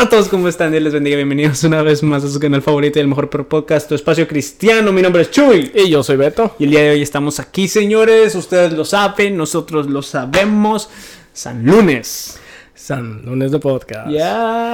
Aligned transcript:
Hola 0.00 0.06
a 0.06 0.10
todos, 0.12 0.28
¿cómo 0.30 0.48
están? 0.48 0.70
Dios 0.70 0.82
les 0.82 0.94
bendiga. 0.94 1.16
Bienvenidos 1.16 1.62
una 1.62 1.82
vez 1.82 2.02
más 2.02 2.24
a 2.24 2.28
su 2.30 2.40
canal 2.40 2.62
favorito 2.62 2.98
y 2.98 3.02
el 3.02 3.08
mejor 3.08 3.28
podcast, 3.28 3.86
tu 3.86 3.94
espacio 3.94 4.26
cristiano. 4.26 4.92
Mi 4.92 5.02
nombre 5.02 5.20
es 5.20 5.30
Chuy. 5.30 5.72
Y 5.74 5.90
yo 5.90 6.02
soy 6.02 6.16
Beto. 6.16 6.56
Y 6.58 6.64
el 6.64 6.70
día 6.70 6.80
de 6.80 6.90
hoy 6.92 7.02
estamos 7.02 7.38
aquí, 7.38 7.68
señores. 7.68 8.34
Ustedes 8.34 8.72
lo 8.72 8.86
saben, 8.86 9.36
nosotros 9.36 9.90
lo 9.90 10.00
sabemos. 10.00 10.88
San 11.34 11.66
Lunes. 11.66 12.38
San 12.74 13.26
Lunes 13.26 13.52
de 13.52 13.58
podcast. 13.58 14.08
Ya. 14.10 14.72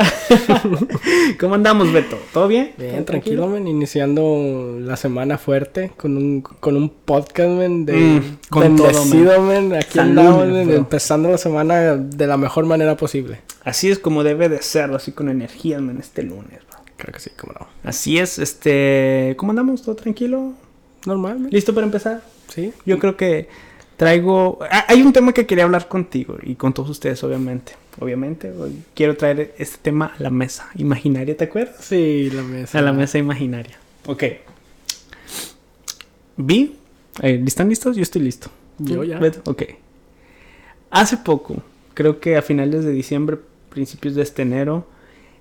¿Cómo 1.41 1.57
andamos, 1.57 1.93
Beto? 1.93 2.17
¿Todo 2.33 2.47
bien? 2.47 2.71
Bien, 2.79 3.05
tranquilo, 3.05 3.49
men. 3.49 3.67
Iniciando 3.67 4.77
la 4.79 4.97
semana 4.97 5.39
fuerte 5.39 5.91
con 5.97 6.17
un, 6.17 6.41
con 6.41 6.77
un 6.77 6.89
podcast, 6.89 7.51
men. 7.51 7.85
De, 7.85 7.95
Mm, 7.95 8.39
con 8.49 8.77
todo, 8.77 8.87
bendecido, 8.87 9.43
men. 9.43 9.75
Aquí 9.75 9.99
andamos, 9.99 10.47
empezando 10.69 11.29
la 11.29 11.39
semana 11.39 11.97
de 11.97 12.27
la 12.29 12.37
mejor 12.37 12.65
manera 12.65 12.97
posible. 12.97 13.41
Así 13.67 13.91
es 13.91 13.99
como 13.99 14.23
debe 14.23 14.49
de 14.49 14.63
ser, 14.63 14.91
así 14.93 15.11
con 15.13 15.29
energía 15.29 15.77
en 15.79 15.99
este 15.99 16.23
lunes. 16.23 16.61
bro. 16.71 16.79
Creo 16.97 17.13
que 17.13 17.21
sí, 17.21 17.31
cómo 17.37 17.53
no. 17.59 17.67
Así 17.85 18.17
es, 18.19 18.39
este... 18.39 19.35
¿Cómo 19.37 19.51
andamos? 19.51 19.83
¿Todo 19.83 19.97
tranquilo? 19.97 20.55
Normal. 21.05 21.49
¿Listo 21.51 21.75
para 21.75 21.85
empezar? 21.85 22.23
Sí. 22.49 22.73
Yo 22.87 22.99
creo 23.01 23.17
que 23.17 23.49
traigo... 23.97 24.61
ah, 24.71 24.85
Hay 24.89 25.03
un 25.03 25.13
tema 25.13 25.33
que 25.35 25.47
quería 25.47 25.65
hablar 25.65 25.89
contigo 25.89 26.39
y 26.43 26.55
con 26.55 26.73
todos 26.73 26.89
ustedes, 26.91 27.23
obviamente. 27.25 27.73
Obviamente, 27.99 28.53
hoy 28.53 28.83
quiero 28.95 29.17
traer 29.17 29.55
este 29.59 29.79
tema 29.83 30.13
a 30.17 30.23
la 30.23 30.31
mesa 30.31 30.71
imaginaria, 30.77 31.37
¿te 31.37 31.45
acuerdas? 31.45 31.77
Sí, 31.85 32.31
la 32.33 32.43
mesa. 32.43 32.79
A 32.79 32.83
la 32.83 32.93
mesa 32.93 33.19
imaginaria. 33.19 33.77
Ok. 34.07 34.23
Vi... 36.37 36.77
eh, 37.23 37.43
¿Están 37.47 37.69
listos? 37.69 37.97
Yo 37.97 38.03
estoy 38.03 38.23
listo. 38.23 38.49
Yo 38.79 39.03
ya. 39.05 39.21
Ok. 39.45 39.63
Hace 40.91 41.17
poco, 41.17 41.63
creo 41.95 42.21
que 42.21 42.37
a 42.37 42.43
finales 42.43 42.85
de 42.85 42.93
diciembre, 42.93 43.39
principios 43.77 44.15
de 44.15 44.23
este 44.23 44.41
enero, 44.41 44.87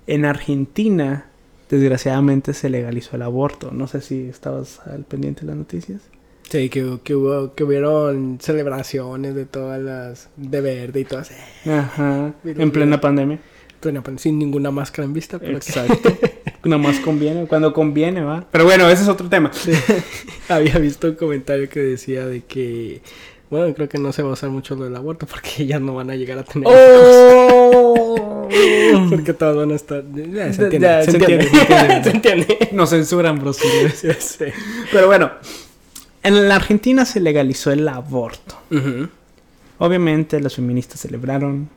en 0.06 0.26
Argentina, 0.26 1.30
desgraciadamente 1.70 2.52
se 2.52 2.68
legalizó 2.68 3.16
el 3.16 3.22
aborto. 3.22 3.70
No 3.72 3.88
sé 3.88 4.02
si 4.02 4.28
estabas 4.28 4.80
al 4.86 5.04
pendiente 5.04 5.40
de 5.40 5.46
las 5.46 5.56
noticias. 5.56 6.02
Sí, 6.50 6.68
que, 6.68 6.98
que, 7.02 7.14
hubo, 7.14 7.54
que 7.54 7.64
hubieron 7.64 8.36
celebraciones 8.40 9.34
de 9.34 9.46
todas 9.46 9.80
las... 9.80 10.28
De 10.36 10.60
verde 10.60 11.00
y 11.00 11.04
todas. 11.04 11.32
Ajá. 11.64 12.34
En 12.44 12.70
plena 12.70 13.00
pandemia. 13.00 13.40
Pues, 13.80 14.20
sin 14.20 14.38
ninguna 14.38 14.70
máscara 14.70 15.06
en 15.06 15.14
vista, 15.14 15.38
pero 15.38 15.56
Exacto. 15.56 16.12
Nada 16.64 16.82
más 16.82 16.98
conviene, 16.98 17.46
cuando 17.46 17.72
conviene, 17.72 18.22
va. 18.22 18.44
Pero 18.50 18.64
bueno, 18.64 18.88
ese 18.90 19.04
es 19.04 19.08
otro 19.08 19.28
tema. 19.28 19.50
Había 20.48 20.78
visto 20.78 21.08
un 21.08 21.14
comentario 21.14 21.68
que 21.70 21.80
decía 21.80 22.26
de 22.26 22.42
que, 22.42 23.00
bueno, 23.48 23.72
creo 23.74 23.88
que 23.88 23.98
no 23.98 24.12
se 24.12 24.22
va 24.22 24.30
a 24.30 24.32
usar 24.32 24.50
mucho 24.50 24.74
lo 24.74 24.84
del 24.84 24.96
aborto 24.96 25.26
porque 25.26 25.62
ellas 25.62 25.80
no 25.80 25.94
van 25.94 26.10
a 26.10 26.16
llegar 26.16 26.38
a 26.38 26.44
tener 26.44 26.68
¡Oh! 26.68 27.55
Porque 29.10 29.32
todas 29.32 29.56
van 29.56 29.72
a 29.72 29.74
estar... 29.74 30.04
Ya, 30.14 30.52
se 30.52 30.64
entiende, 30.64 30.78
Ya, 30.88 31.02
se, 31.04 31.10
se 31.12 31.16
entiende, 31.18 31.44
entiende. 31.46 32.02
se 32.04 32.10
entiende. 32.10 32.58
Nos 32.72 32.90
censuran, 32.90 33.38
bro. 33.40 33.52
sí. 33.52 33.66
Pero 34.92 35.06
bueno, 35.06 35.30
en 36.22 36.48
la 36.48 36.56
Argentina 36.56 37.04
se 37.04 37.20
legalizó 37.20 37.70
el 37.72 37.86
aborto. 37.88 38.56
Obviamente 39.78 40.40
las 40.40 40.54
feministas 40.56 41.00
celebraron, 41.00 41.68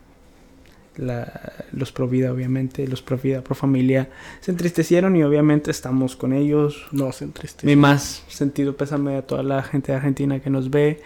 la- 0.96 1.52
los 1.72 1.92
pro 1.92 2.08
vida 2.08 2.32
obviamente, 2.32 2.86
los 2.88 3.02
pro 3.02 3.18
vida, 3.18 3.42
pro 3.42 3.54
familia 3.54 4.08
se 4.40 4.50
entristecieron 4.50 5.16
y 5.16 5.22
obviamente 5.22 5.70
estamos 5.70 6.16
con 6.16 6.32
ellos. 6.32 6.86
No 6.92 7.12
se 7.12 7.24
entristece. 7.24 7.66
Mi 7.66 7.76
más 7.76 8.22
sentido 8.28 8.76
pésame 8.76 9.16
a 9.16 9.22
toda 9.22 9.42
la 9.42 9.62
gente 9.62 9.92
de 9.92 9.98
Argentina 9.98 10.40
que 10.40 10.50
nos 10.50 10.70
ve. 10.70 11.00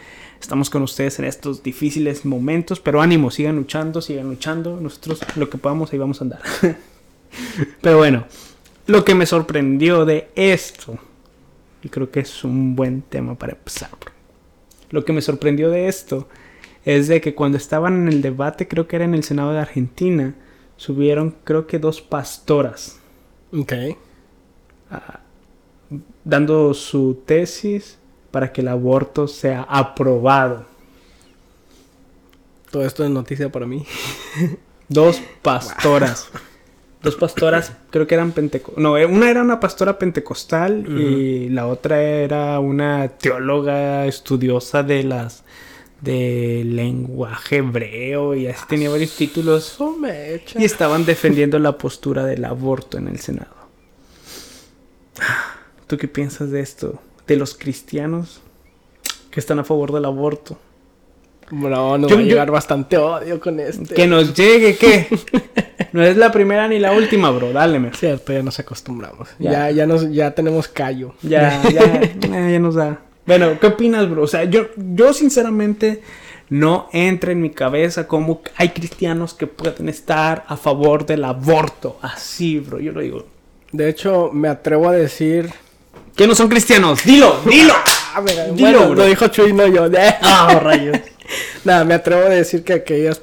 Estamos 0.45 0.69
con 0.69 0.83
ustedes 0.83 1.19
en 1.19 1.25
estos 1.25 1.63
difíciles 1.63 2.27
momentos, 2.27 2.79
pero 2.79 3.01
ánimo, 3.01 3.31
sigan 3.31 3.57
luchando, 3.57 4.03
sigan 4.03 4.29
luchando. 4.29 4.79
Nosotros 4.79 5.21
lo 5.37 5.49
que 5.49 5.57
podamos 5.57 5.91
ahí 5.91 5.99
vamos 5.99 6.21
a 6.21 6.25
andar. 6.25 6.43
pero 7.81 7.97
bueno, 7.97 8.27
lo 8.87 9.07
que 9.07 9.15
me 9.15 9.25
sorprendió 9.25 10.05
de 10.05 10.29
esto, 10.37 10.99
y 11.83 11.89
creo 11.89 12.11
que 12.11 12.21
es 12.21 12.45
un 12.45 12.77
buen 12.77 13.01
tema 13.01 13.37
para 13.37 13.55
empezar. 13.55 13.89
Lo 14.91 15.07
que 15.07 15.15
me 15.15 15.23
sorprendió 15.23 15.71
de 15.71 15.89
esto 15.89 16.29
es 16.85 17.09
de 17.09 17.23
que 17.23 17.35
cuando 17.35 17.57
estaban 17.57 18.03
en 18.03 18.09
el 18.09 18.21
debate, 18.21 18.69
creo 18.69 18.87
que 18.87 18.97
era 18.97 19.07
en 19.07 19.15
el 19.15 19.25
Senado 19.25 19.55
de 19.55 19.61
Argentina, 19.61 20.35
subieron 20.77 21.37
creo 21.45 21.67
que 21.67 21.79
dos 21.79 22.03
pastoras 22.03 23.01
Ok. 23.51 23.73
ah, 24.91 25.21
dando 26.23 26.75
su 26.75 27.23
tesis 27.25 27.99
para 28.35 28.53
que 28.53 28.63
el 28.63 28.67
aborto 28.67 29.29
sea 29.29 29.63
aprobado. 29.63 30.65
Todo 32.69 32.85
esto 32.85 33.05
es 33.05 33.11
noticia 33.11 33.53
para 33.53 33.65
mí. 33.65 33.87
Dos 34.89 35.23
pastoras. 35.43 36.31
Dos 37.01 37.15
pastoras, 37.15 37.75
creo 37.91 38.09
que 38.09 38.17
eran 38.17 38.33
pentecostales. 38.33 38.83
No, 38.83 38.99
eh, 38.99 39.07
una 39.07 39.31
era 39.31 39.41
una 39.41 39.61
pastora 39.61 40.01
pentecostal 40.01 40.85
y 40.99 41.49
la 41.49 41.69
otra 41.69 42.03
era 42.03 42.59
una 42.59 43.07
teóloga 43.07 44.05
estudiosa 44.07 44.83
de 44.83 45.05
las 45.05 45.45
de 46.01 46.65
lenguaje 46.67 47.59
hebreo 47.59 48.35
y 48.35 48.49
así 48.49 48.65
tenía 48.69 48.91
varios 48.91 49.15
títulos 49.15 49.79
y 50.57 50.65
estaban 50.65 51.05
defendiendo 51.05 51.61
la 51.61 51.79
postura 51.79 52.25
del 52.25 52.45
aborto 52.45 52.99
en 52.99 53.07
el 53.07 53.21
Senado. 53.21 53.55
¿Tú 55.87 55.97
qué 55.99 56.09
piensas 56.09 56.51
de 56.51 56.61
esto? 56.61 57.01
De 57.27 57.37
los 57.37 57.55
cristianos 57.57 58.41
que 59.31 59.41
están 59.41 59.59
a 59.59 59.65
favor 59.65 59.93
del 59.93 60.05
aborto. 60.05 60.59
No, 61.51 61.99
nos 61.99 62.11
Yo- 62.11 62.17
va 62.17 62.23
a 62.23 62.25
yo- 62.25 62.29
llegar 62.31 62.51
bastante 62.51 62.97
odio 62.97 63.39
con 63.41 63.61
este. 63.61 63.95
Que 63.95 64.07
nos 64.07 64.35
llegue, 64.35 64.77
¿qué? 64.77 65.07
No 65.93 66.03
es 66.03 66.17
la 66.17 66.33
primera 66.33 66.67
ni 66.67 66.81
la 66.81 66.93
última, 66.93 67.31
bro. 67.31 67.53
Dale, 67.53 67.79
me. 67.79 67.93
Cierto, 67.93 68.33
ya 68.33 68.43
nos 68.43 68.59
acostumbramos. 68.59 69.29
Ya. 69.39 69.53
Ya, 69.53 69.71
ya, 69.71 69.87
nos, 69.87 70.11
ya 70.11 70.33
tenemos 70.33 70.67
callo. 70.67 71.15
Ya, 71.23 71.63
ya, 71.73 71.83
eh, 72.03 72.17
ya 72.21 72.59
nos 72.59 72.75
da. 72.75 73.01
Bueno, 73.27 73.59
¿qué 73.61 73.69
opinas, 73.69 74.11
bro? 74.11 74.23
O 74.23 74.27
sea, 74.27 74.43
yo, 74.45 74.67
yo 74.77 75.13
sinceramente 75.13 76.03
no 76.51 76.89
entra 76.93 77.31
en 77.31 77.41
mi 77.41 77.51
cabeza 77.51 78.09
cómo 78.09 78.43
hay 78.57 78.71
cristianos 78.71 79.35
que 79.35 79.47
pueden 79.47 79.89
estar 79.89 80.45
a 80.49 80.57
favor 80.57 81.07
del 81.07 81.23
aborto. 81.25 81.97
Así, 82.03 82.59
bro. 82.59 82.81
Yo 82.81 82.91
lo 82.93 83.01
digo. 83.01 83.27
De 83.71 83.89
hecho, 83.89 84.31
me 84.33 84.49
atrevo 84.49 84.89
a 84.89 84.93
decir. 84.93 85.53
Que 86.17 86.27
no 86.27 86.35
son 86.35 86.49
cristianos. 86.49 87.05
Dilo, 87.05 87.41
dilo. 87.49 87.75
Ah, 88.15 88.21
mira, 88.21 88.45
Dilo, 88.45 88.55
bueno, 88.57 88.79
bro. 88.87 88.95
lo 88.95 89.05
dijo 89.07 89.27
Chuy, 89.29 89.53
no 89.53 89.67
yo. 89.67 89.89
Ah, 90.23 90.59
rayos. 90.63 90.99
Nada, 91.65 91.85
me 91.85 91.95
atrevo 91.95 92.23
a 92.23 92.29
decir 92.29 92.63
que 92.63 92.75
aquellas 92.75 93.21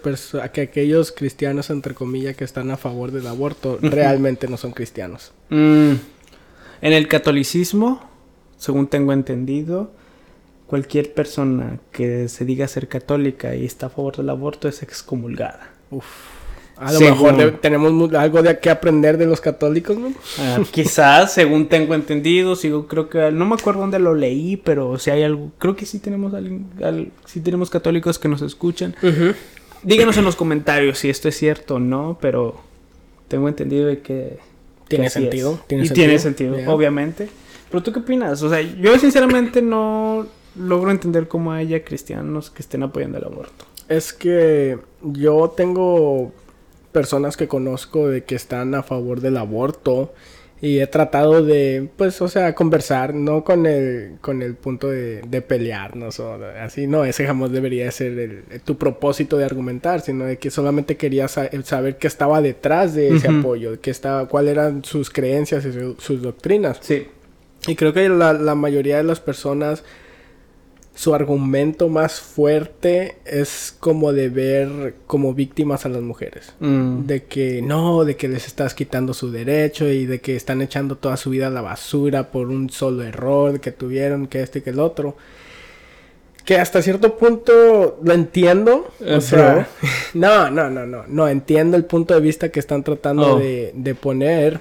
que 0.51 0.61
aquellos 0.61 1.11
cristianos, 1.11 1.69
entre 1.69 1.93
comillas, 1.93 2.35
que 2.35 2.43
están 2.43 2.71
a 2.71 2.77
favor 2.77 3.11
del 3.11 3.27
aborto, 3.27 3.77
realmente 3.81 4.47
no 4.47 4.57
son 4.57 4.71
cristianos. 4.71 5.31
Mm, 5.49 5.91
en 6.81 6.93
el 6.93 7.07
catolicismo, 7.07 8.01
según 8.57 8.87
tengo 8.87 9.13
entendido, 9.13 9.91
cualquier 10.67 11.13
persona 11.13 11.79
que 11.91 12.27
se 12.27 12.43
diga 12.43 12.67
ser 12.67 12.87
católica 12.87 13.55
y 13.55 13.65
está 13.65 13.85
a 13.85 13.89
favor 13.89 14.17
del 14.17 14.29
aborto 14.29 14.67
es 14.67 14.81
excomulgada. 14.83 15.69
A 16.81 16.91
lo 16.91 16.97
Según- 16.97 17.13
mejor 17.13 17.37
de- 17.37 17.51
tenemos 17.51 18.13
algo 18.15 18.41
de 18.41 18.59
que 18.59 18.69
aprender 18.71 19.17
de 19.17 19.27
los 19.27 19.39
católicos, 19.39 19.95
¿no? 19.97 20.11
Ah, 20.39 20.59
quizás, 20.71 21.31
según 21.33 21.67
tengo 21.69 21.93
entendido, 21.93 22.55
sigo, 22.55 22.87
creo 22.87 23.07
que 23.07 23.31
no 23.31 23.45
me 23.45 23.53
acuerdo 23.53 23.81
dónde 23.81 23.99
lo 23.99 24.15
leí, 24.15 24.57
pero 24.57 24.97
si 24.97 25.11
hay 25.11 25.21
algo, 25.23 25.51
creo 25.59 25.75
que 25.75 25.85
sí 25.85 25.99
tenemos 25.99 26.33
alguien- 26.33 26.65
al- 26.83 27.11
sí 27.25 27.39
tenemos 27.39 27.69
católicos 27.69 28.17
que 28.17 28.27
nos 28.27 28.41
escuchan. 28.41 28.95
Díganos 29.83 30.17
en 30.17 30.25
los 30.25 30.35
comentarios 30.35 30.97
si 30.99 31.09
esto 31.09 31.27
es 31.29 31.37
cierto 31.37 31.75
o 31.75 31.79
no, 31.79 32.17
pero 32.19 32.59
tengo 33.27 33.47
entendido 33.47 33.85
de 33.87 33.99
que 33.99 34.39
Tiene 34.87 35.05
que 35.05 35.09
sentido, 35.11 35.59
tiene 35.67 35.85
y 35.85 35.89
tiene 35.89 36.19
sentido, 36.19 36.57
obviamente. 36.67 37.29
Pero 37.69 37.81
tú 37.83 37.93
qué 37.93 37.99
opinas? 37.99 38.41
O 38.43 38.49
sea, 38.49 38.59
yo 38.61 38.97
sinceramente 38.99 39.61
no 39.61 40.25
logro 40.55 40.91
entender 40.91 41.27
cómo 41.27 41.51
haya 41.53 41.83
cristianos 41.83 42.49
que 42.49 42.61
estén 42.61 42.83
apoyando 42.83 43.17
el 43.17 43.23
aborto. 43.23 43.65
Es 43.87 44.11
que 44.13 44.77
yo 45.01 45.53
tengo 45.55 46.31
personas 46.91 47.38
que 47.38 47.47
conozco 47.47 48.07
de 48.09 48.24
que 48.24 48.35
están 48.35 48.75
a 48.75 48.84
favor 48.84 49.22
del 49.22 49.38
aborto 49.38 50.14
y 50.64 50.78
he 50.79 50.85
tratado 50.85 51.43
de, 51.43 51.90
pues, 51.97 52.22
o 52.22 52.28
sea, 52.28 52.53
conversar, 52.53 53.16
no 53.16 53.43
con 53.43 53.66
el, 53.66 54.17
con 54.22 54.43
el 54.43 54.53
punto 54.53 54.90
de, 54.90 55.22
de 55.28 55.41
pelearnos 55.41 56.20
o 56.20 56.35
así, 56.61 56.85
no, 56.85 57.03
ese 57.03 57.26
jamás 57.26 57.52
debería 57.52 57.90
ser 57.90 58.20
el- 58.20 58.43
tu 58.64 58.78
propósito 58.78 59.38
de 59.40 59.46
argumentar, 59.46 60.02
sino 60.02 60.26
de 60.26 60.38
que 60.38 60.52
solamente 60.52 60.97
quería 60.97 61.28
sa- 61.28 61.49
saber 61.64 61.97
qué 61.97 62.05
estaba 62.05 62.41
detrás 62.41 62.94
de 62.94 63.16
ese 63.16 63.28
apoyo, 63.29 63.82
qué 63.82 63.90
estaba, 63.90 64.28
cuáles 64.28 64.52
eran 64.52 64.84
sus 64.84 65.09
creencias 65.09 65.66
y 65.66 65.73
su- 65.73 65.96
sus 65.97 66.22
doctrinas. 66.22 66.78
Sí. 66.82 67.08
Y 67.67 67.76
creo 67.76 67.91
que 67.94 68.08
la, 68.09 68.34
la 68.34 68.53
mayoría 68.53 68.97
de 68.97 69.03
las 69.03 69.20
personas, 69.20 69.84
su 70.93 71.16
argumento 71.16 71.88
más 71.90 72.20
fuerte 72.20 73.16
es 73.26 73.73
como 73.79 74.11
de 74.14 74.29
ver 74.29 74.96
como 75.08 75.34
víctimas 75.34 75.85
a 75.85 75.90
las 75.90 76.02
mujeres. 76.02 76.53
Mm. 76.59 77.05
De 77.05 77.23
que 77.23 77.61
no, 77.61 78.03
de 78.03 78.16
que 78.17 78.28
les 78.28 78.46
estás 78.46 78.73
quitando 78.73 79.14
su 79.14 79.32
derecho 79.32 79.88
y 79.88 80.05
de 80.05 80.20
que 80.20 80.35
están 80.35 80.61
echando 80.61 80.97
toda 80.97 81.17
su 81.17 81.29
vida 81.29 81.47
a 81.47 81.49
la 81.49 81.61
basura 81.61 82.29
por 82.32 82.47
un 82.49 82.70
solo 82.70 83.03
error 83.03 83.59
que 83.61 83.72
tuvieron, 83.72 84.28
que 84.28 84.41
este 84.41 84.59
y 84.59 84.61
que 84.64 84.72
el 84.72 84.79
otro. 84.79 85.16
que 86.46 86.58
hasta 86.58 86.82
cierto 86.82 87.17
punto 87.17 87.99
lo 88.03 88.14
entiendo. 88.14 88.91
Eh, 88.99 89.16
o 89.16 89.22
sea, 89.22 89.67
no, 90.14 90.49
no, 90.52 90.70
no, 90.70 90.85
no. 90.85 91.03
No 91.08 91.28
entiendo 91.29 91.78
el 91.78 91.85
punto 91.85 92.14
de 92.14 92.20
vista 92.20 92.49
que 92.49 92.59
están 92.59 92.84
tratando 92.84 93.35
Oh. 93.35 93.40
de, 93.40 93.72
de 93.76 93.96
poner. 93.96 94.59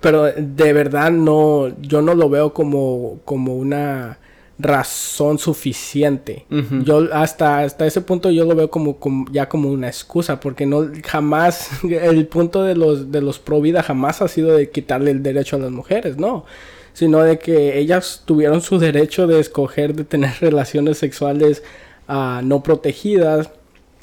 Pero 0.00 0.24
de 0.24 0.72
verdad 0.72 1.10
no, 1.10 1.68
yo 1.80 2.00
no 2.02 2.14
lo 2.14 2.28
veo 2.28 2.52
como, 2.52 3.20
como 3.24 3.56
una 3.56 4.18
razón 4.58 5.38
suficiente. 5.38 6.44
Yo 6.84 7.08
hasta, 7.12 7.60
hasta 7.60 7.86
ese 7.86 8.00
punto 8.00 8.30
yo 8.30 8.44
lo 8.44 8.54
veo 8.56 8.70
como, 8.70 8.96
como- 8.98 9.26
ya 9.30 9.48
como 9.48 9.70
una 9.70 9.86
excusa, 9.88 10.40
porque 10.40 10.66
no 10.66 10.86
jamás, 11.06 11.70
el 11.88 12.26
punto 12.26 12.62
de 12.62 12.74
los, 12.74 13.12
de 13.12 13.20
los 13.20 13.38
pro 13.38 13.60
vida 13.60 13.82
jamás 13.82 14.20
ha 14.22 14.28
sido 14.28 14.56
de 14.56 14.70
quitarle 14.70 15.10
el 15.12 15.22
derecho 15.22 15.56
a 15.56 15.60
las 15.60 15.70
mujeres, 15.70 16.16
no. 16.16 16.44
Sino 16.92 17.20
de 17.22 17.38
que 17.38 17.78
ellas 17.78 18.22
tuvieron 18.24 18.60
su 18.60 18.78
derecho 18.78 19.26
de 19.28 19.38
escoger 19.38 19.94
de 19.94 20.04
tener 20.04 20.32
relaciones 20.40 20.98
sexuales 20.98 21.62
ah, 22.08 22.40
no 22.44 22.62
protegidas. 22.62 23.50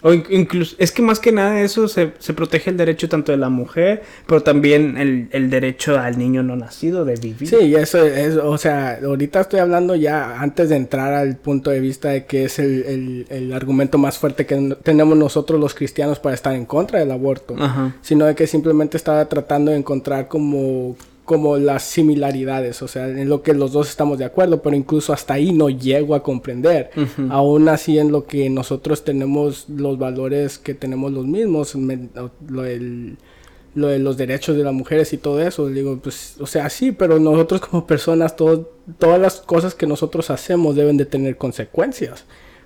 O 0.08 0.14
in- 0.14 0.24
incluso, 0.30 0.76
es 0.78 0.92
que 0.92 1.02
más 1.02 1.20
que 1.20 1.32
nada 1.32 1.60
eso 1.62 1.88
se, 1.88 2.12
se 2.20 2.34
protege 2.34 2.70
el 2.70 2.78
derecho 2.78 3.10
tanto 3.10 3.32
de 3.32 3.40
la 3.40 3.50
mujer, 3.50 4.04
pero 4.28 4.44
también 4.44 4.98
el, 4.98 5.28
el 5.32 5.50
derecho 5.50 5.98
al 6.00 6.18
niño 6.20 6.44
no 6.44 6.56
nacido 6.56 7.06
de 7.06 7.16
vivir. 7.16 7.48
Sí, 7.50 7.76
eso 7.76 8.06
es, 8.06 8.36
o 8.38 8.58
sea, 8.60 9.00
ahorita 9.04 9.42
estoy 9.42 9.60
hablando 9.62 9.96
ya 9.96 10.40
antes 10.40 10.70
de 10.70 10.76
entrar 10.76 11.14
al 11.14 11.38
punto 11.38 11.72
de 11.72 11.80
vista 11.80 12.10
de 12.10 12.26
que 12.26 12.46
es 12.46 12.60
el, 12.60 12.84
el- 12.86 13.26
el 13.30 13.54
argumento 13.54 13.98
más 13.98 14.18
fuerte 14.20 14.46
que 14.46 14.76
tenemos 14.84 15.18
nosotros 15.18 15.60
los 15.60 15.74
cristianos 15.74 16.20
para 16.20 16.36
estar 16.36 16.54
en 16.54 16.66
contra 16.66 17.00
del 17.00 17.12
aborto. 17.12 17.56
Ajá. 17.58 17.96
sino 18.02 18.26
de 18.26 18.36
que 18.36 18.46
simplemente 18.48 18.98
estaba 18.98 19.28
tratando 19.28 19.72
de 19.72 19.78
encontrar 19.78 20.28
como 20.28 20.96
como 21.26 21.58
las 21.58 21.84
similaridades, 21.84 22.82
o 22.84 22.88
sea, 22.88 23.08
en 23.10 23.28
lo 23.28 23.42
que 23.42 23.54
los 23.54 23.72
dos 23.72 23.90
estamos 23.90 24.18
de 24.20 24.26
acuerdo, 24.26 24.62
pero 24.62 24.76
incluso 24.76 25.12
hasta 25.12 25.34
ahí 25.34 25.52
no 25.52 25.70
llego 25.70 26.16
a 26.16 26.22
comprender. 26.24 26.92
Ujú. 26.96 27.28
Aún 27.32 27.68
así 27.68 27.98
en 28.00 28.12
lo 28.12 28.26
que 28.28 28.50
nosotros 28.50 29.04
tenemos 29.04 29.66
los 29.68 29.98
valores 29.98 30.58
que 30.60 30.74
tenemos 30.76 31.12
los 31.12 31.26
mismos, 31.26 31.76
me- 31.76 32.10
lo, 32.48 32.62
de 32.62 34.00
los 34.00 34.16
derechos 34.16 34.56
de 34.56 34.64
las 34.64 34.74
mujeres 34.74 35.12
y 35.12 35.18
todo 35.18 35.42
eso, 35.42 35.68
digo, 35.68 36.00
pues, 36.02 36.36
o 36.40 36.46
sea, 36.48 36.70
sí, 36.70 36.92
pero 36.94 37.20
nosotros 37.20 37.60
como 37.62 37.86
personas, 37.86 38.36
todo- 38.36 38.72
todas 39.00 39.20
las 39.20 39.42
cosas 39.42 39.76
que 39.76 39.86
nosotros 39.88 40.30
hacemos 40.30 40.76
deben 40.76 40.96
de 40.98 41.06
tener 41.06 41.38
consecuencias. 41.38 42.24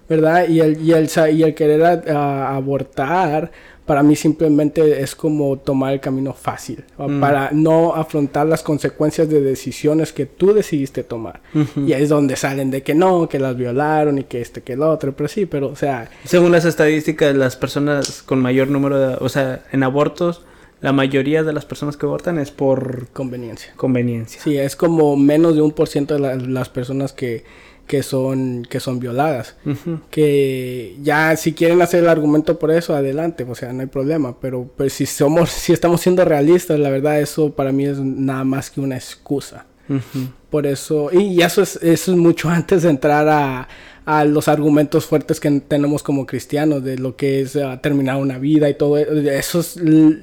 ¿verdad? 0.08 0.48
Y 0.50 0.60
el, 0.60 0.82
y 0.82 0.94
el, 0.94 1.08
y 1.36 1.44
el 1.44 1.54
querer 1.54 1.84
a- 1.84 2.04
a- 2.08 2.56
abortar, 2.56 3.52
para 3.90 4.04
mí 4.04 4.16
simplemente 4.16 5.02
es 5.02 5.16
como 5.16 5.58
tomar 5.58 5.94
el 5.94 6.00
camino 6.00 6.32
fácil, 6.34 6.84
Mm. 7.00 7.20
para 7.20 7.50
no 7.52 7.96
afrontar 7.96 8.46
las 8.46 8.62
consecuencias 8.62 9.28
de 9.30 9.42
decisiones 9.42 10.14
que 10.14 10.28
tú 10.28 10.54
decidiste 10.54 11.04
tomar. 11.04 11.42
Y 11.76 11.94
ahí 11.94 12.04
es 12.04 12.10
donde 12.10 12.36
salen 12.36 12.70
de 12.70 12.84
que 12.84 12.94
no, 12.94 13.28
que 13.28 13.40
las 13.40 13.58
violaron 13.58 14.20
y 14.20 14.26
que 14.26 14.42
este, 14.42 14.62
que 14.62 14.74
el 14.74 14.84
otro, 14.84 15.14
pero 15.14 15.28
sí, 15.28 15.48
pero 15.48 15.70
o 15.70 15.76
sea, 15.76 16.08
Según 16.24 16.52
las 16.52 16.66
estadísticas, 16.66 17.36
las 17.36 17.56
personas 17.56 18.22
con 18.22 18.40
mayor 18.42 18.68
número 18.68 19.00
de... 19.00 19.18
O 19.22 19.28
sea, 19.28 19.64
en 19.72 19.82
abortos, 19.82 20.44
la 20.82 20.94
mayoría 20.94 21.42
de 21.44 21.52
las 21.52 21.66
personas 21.66 21.98
que 21.98 22.06
abortan 22.06 22.38
es 22.38 22.52
por 22.52 23.08
conveniencia. 23.08 23.74
conveniencia. 23.76 24.40
Sí, 24.42 24.56
es 24.58 24.76
como 24.76 25.18
menos 25.18 25.56
de 25.56 25.62
un 25.64 25.72
por 25.72 25.88
ciento 25.88 26.14
de 26.14 26.20
la- 26.20 26.36
las 26.36 26.70
personas 26.70 27.12
que, 27.12 27.44
que 27.90 28.04
son 28.04 28.66
que 28.70 28.80
son 28.80 29.00
violadas. 29.00 29.56
Ujú. 29.66 30.00
que 30.12 30.96
ya 31.02 31.36
si 31.36 31.54
quieren 31.54 31.82
hacer 31.82 32.04
el 32.04 32.10
argumento 32.10 32.60
por 32.60 32.70
eso 32.72 32.96
adelante 32.96 33.46
o 33.50 33.56
sea 33.56 33.74
no 33.74 33.82
hay 33.82 33.88
problema 33.88 34.40
pero 34.40 34.70
pues 34.78 34.94
si 34.94 35.06
somos 35.08 35.50
si 35.64 35.74
estamos 35.74 36.00
siendo 36.00 36.24
realistas 36.24 36.80
la 36.80 36.92
verdad 36.92 37.20
eso 37.20 37.52
para 37.54 37.72
mí 37.72 37.86
es 37.86 38.00
nada 38.00 38.44
más 38.44 38.70
que 38.70 38.80
una 38.80 38.96
excusa 38.96 39.66
Ujú. 39.90 40.28
por 40.52 40.68
eso 40.68 41.10
y 41.12 41.42
eso 41.42 41.64
es 41.64 41.78
eso 41.82 42.12
es 42.12 42.18
mucho 42.18 42.48
antes 42.60 42.84
de 42.84 42.92
entrar 42.92 43.28
a, 43.28 43.68
a 44.06 44.24
los 44.24 44.48
argumentos 44.48 45.08
fuertes 45.08 45.40
que 45.40 45.50
tenemos 45.62 46.04
como 46.04 46.28
cristianos 46.28 46.84
de 46.84 46.98
lo 47.00 47.16
que 47.16 47.42
es 47.42 47.56
ah, 47.56 47.80
terminar 47.82 48.18
una 48.18 48.38
vida 48.38 48.70
y 48.70 48.76
todo 48.76 49.00
e- 49.00 49.36
eso 49.40 49.62
es 49.62 49.78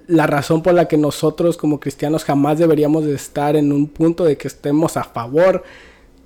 la 0.07 0.29
razón 0.29 0.63
por 0.63 0.75
la 0.75 0.87
que 0.87 0.97
nosotros 0.97 1.57
como 1.57 1.81
cristianos 1.81 2.23
jamás 2.23 2.59
deberíamos 2.61 3.05
de 3.07 3.15
estar 3.15 3.57
en 3.57 3.73
un 3.73 3.89
punto 3.89 4.25
de 4.25 4.37
que 4.37 4.47
estemos 4.47 4.97
a 4.97 5.03
favor 5.03 5.65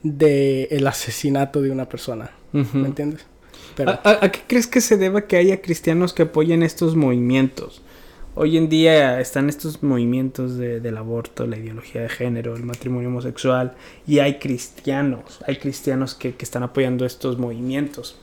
de 0.02 0.64
el 0.70 0.86
asesinato 0.86 1.62
de 1.62 1.70
una 1.70 1.88
persona. 1.88 2.30
¿me 2.52 2.88
entiendes? 2.88 3.24
Pero, 3.76 3.90
¿A, 3.92 4.00
a- 4.04 4.24
a 4.24 4.32
qué 4.32 4.40
crees 4.46 4.66
que 4.66 4.80
se 4.80 4.96
deba 4.96 5.26
que 5.26 5.36
haya 5.36 5.62
cristianos 5.62 6.12
que 6.12 6.22
apoyen 6.24 6.62
estos 6.62 6.96
movimientos? 6.96 7.82
Hoy 8.34 8.56
en 8.56 8.68
día 8.68 9.20
están 9.20 9.48
estos 9.48 9.82
movimientos 9.82 10.56
de- 10.56 10.80
del 10.80 10.96
aborto, 10.96 11.46
la 11.46 11.56
ideología 11.58 12.00
de 12.02 12.08
género, 12.08 12.56
el 12.56 12.62
matrimonio 12.64 13.08
homosexual, 13.08 13.74
y 14.06 14.18
hay 14.20 14.38
cristianos, 14.38 15.40
hay 15.46 15.56
cristianos 15.56 16.14
que, 16.14 16.34
que 16.34 16.44
están 16.44 16.62
apoyando 16.62 17.04
estos 17.04 17.38
movimientos. 17.38 18.16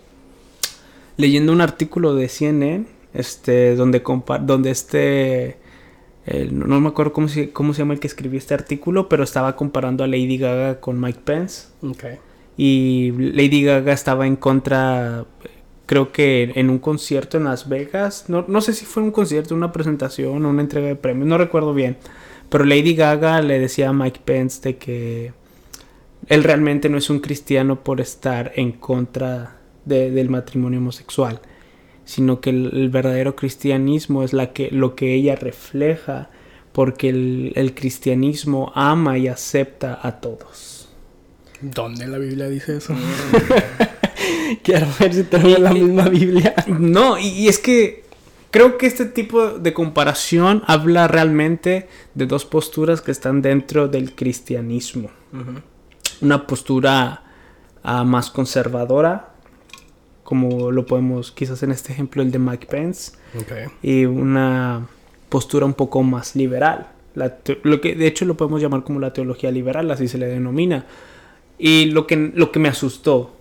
Leyendo 1.17 1.51
un 1.51 1.61
artículo 1.61 2.13
de 2.15 2.29
CNN, 2.29 2.85
este, 3.13 3.75
donde, 3.75 4.01
donde 4.41 4.69
este, 4.71 5.57
el- 6.27 6.57
no, 6.57 6.65
no 6.67 6.79
me 6.79 6.89
acuerdo 6.89 7.11
cómo 7.13 7.27
se, 7.27 7.49
cómo 7.51 7.73
se 7.73 7.79
llama 7.79 7.93
el 7.95 7.99
que 7.99 8.07
escribió 8.07 8.37
este 8.37 8.53
artículo, 8.53 9.09
pero 9.09 9.23
estaba 9.23 9.55
comparando 9.55 10.03
a 10.03 10.07
Lady 10.07 10.37
Gaga 10.37 10.79
con 10.79 10.99
Mike 11.01 11.19
Pence. 11.23 11.67
Ok. 11.81 12.03
y 12.59 13.11
Lady 13.11 13.61
Gaga 13.63 13.93
estaba 13.93 14.25
en 14.25 14.35
contra, 14.35 15.25
creo 15.85 16.11
que 16.11 16.51
en 16.55 16.69
un 16.71 16.79
concierto 16.79 17.37
en 17.37 17.43
Las 17.43 17.69
Vegas, 17.69 18.25
no, 18.29 18.45
no 18.47 18.61
sé 18.61 18.73
si 18.73 18.85
fue 18.85 19.03
un 19.03 19.11
concierto, 19.11 19.53
una 19.53 19.71
presentación 19.71 20.43
o 20.43 20.49
una 20.49 20.61
entrega 20.61 20.87
de 20.87 20.95
premios, 20.95 21.27
no 21.27 21.37
recuerdo 21.37 21.73
bien, 21.75 21.97
pero 22.49 22.65
Lady 22.65 22.95
Gaga 22.95 23.41
le 23.43 23.59
decía 23.59 23.89
a 23.89 23.93
Mike 23.93 24.21
Pence 24.25 24.61
de 24.63 24.77
que 24.77 25.33
él 26.29 26.43
realmente 26.43 26.89
no 26.89 26.97
es 26.97 27.09
un 27.11 27.19
cristiano 27.19 27.83
por 27.83 28.01
estar 28.01 28.51
en 28.55 28.71
contra 28.71 29.57
de- 29.85 30.09
del 30.09 30.29
matrimonio 30.29 30.79
homosexual, 30.79 31.39
sino 32.07 32.39
que 32.39 32.51
el, 32.51 32.71
el 32.73 32.89
verdadero 32.89 33.35
cristianismo 33.35 34.23
es 34.23 34.31
la 34.31 34.53
que, 34.53 34.71
lo 34.71 34.95
que 34.95 35.13
ella 35.13 35.35
refleja, 35.35 36.29
porque 36.71 37.09
el, 37.09 37.51
el 37.55 37.75
cristianismo 37.75 38.71
ama 38.75 39.17
y 39.17 39.27
acepta 39.27 39.99
a 40.01 40.21
todos. 40.21 40.87
¿Dónde 41.59 42.07
la 42.07 42.17
Biblia 42.17 42.47
dice 42.47 42.77
eso? 42.77 42.95
Quiero 44.63 44.87
ver 44.99 45.13
si 45.13 45.23
tenemos 45.23 45.59
la 45.59 45.73
misma 45.73 46.07
Biblia. 46.07 46.55
No, 46.67 47.19
y, 47.19 47.27
y 47.27 47.47
es 47.49 47.59
que 47.59 48.05
creo 48.51 48.77
que 48.77 48.85
este 48.85 49.05
tipo 49.05 49.59
de 49.59 49.73
comparación 49.73 50.63
habla 50.65 51.09
realmente 51.09 51.89
de 52.13 52.25
dos 52.25 52.45
posturas 52.45 53.01
que 53.01 53.11
están 53.11 53.41
dentro 53.41 53.89
del 53.89 54.15
cristianismo. 54.15 55.09
Una 56.21 56.47
postura 56.47 57.23
ah, 57.83 58.05
más 58.05 58.31
conservadora, 58.31 59.33
como 60.27 60.71
lo 60.71 60.85
podemos 60.85 61.31
quizás 61.31 61.63
en 61.63 61.71
este 61.71 61.93
ejemplo 61.93 62.21
el 62.21 62.31
de 62.31 62.37
Mike 62.39 62.67
Pence, 62.67 63.13
Ok. 63.39 63.71
y 63.81 64.03
una 64.03 64.85
postura 65.29 65.65
un 65.65 65.73
poco 65.73 66.03
más 66.03 66.35
liberal. 66.35 66.87
La 67.15 67.37
lo 67.63 67.79
que 67.79 67.95
de 67.95 68.07
hecho 68.07 68.25
lo 68.25 68.35
podemos 68.35 68.61
llamar 68.61 68.83
como 68.83 68.99
la 68.99 69.13
teología 69.13 69.51
liberal, 69.51 69.89
así 69.89 70.09
se 70.09 70.17
le 70.17 70.27
denomina. 70.27 70.85
Y 71.57 71.85
lo 71.91 72.07
que, 72.07 72.17
lo 72.35 72.51
que 72.51 72.59
me 72.59 72.67
asustó, 72.67 73.37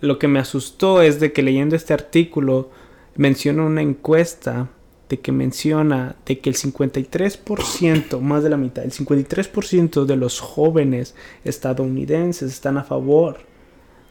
lo 0.00 0.18
que 0.18 0.26
me 0.26 0.40
asustó 0.40 1.00
es 1.00 1.20
de 1.20 1.30
que 1.30 1.42
leyendo 1.44 1.76
este 1.76 1.94
artículo 1.94 2.70
menciona 3.14 3.62
una 3.62 3.82
encuesta 3.82 4.68
de 5.08 5.20
que 5.20 5.30
menciona 5.30 6.16
de 6.26 6.40
que 6.40 6.50
el 6.50 6.56
53%, 6.56 8.18
más 8.20 8.42
de 8.42 8.50
la 8.50 8.56
mitad, 8.56 8.84
el 8.84 8.90
53% 8.90 10.06
de 10.06 10.16
los 10.16 10.40
jóvenes 10.40 11.14
estadounidenses 11.44 12.50
están 12.52 12.78
a 12.78 12.82
favor 12.82 13.38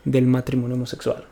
del 0.06 0.28
matrimonio 0.28 0.78
homosexual. 0.78 1.26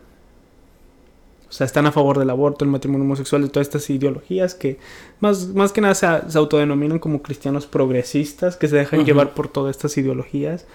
O 1.54 1.56
sea, 1.56 1.66
están 1.66 1.86
a 1.86 1.92
favor 1.92 2.18
del 2.18 2.32
aborto, 2.32 2.66
el 2.66 2.72
matrimonio 2.72 3.06
homosexual, 3.06 3.44
de 3.44 3.48
todas 3.50 3.68
estas 3.68 3.88
ideologías 3.92 4.56
que 4.56 4.80
más, 5.20 5.50
más 5.50 5.72
que 5.72 5.82
nada 5.82 5.94
se, 5.94 6.08
se 6.28 6.38
autodenominan 6.40 6.98
como 6.98 7.22
cristianos 7.22 7.68
progresistas, 7.68 8.58
que 8.58 8.68
se 8.68 8.78
dejan 8.78 9.06
llevar 9.06 9.36
por 9.36 9.48
todas 9.50 9.76
estas 9.76 9.96
ideologías. 10.00 10.66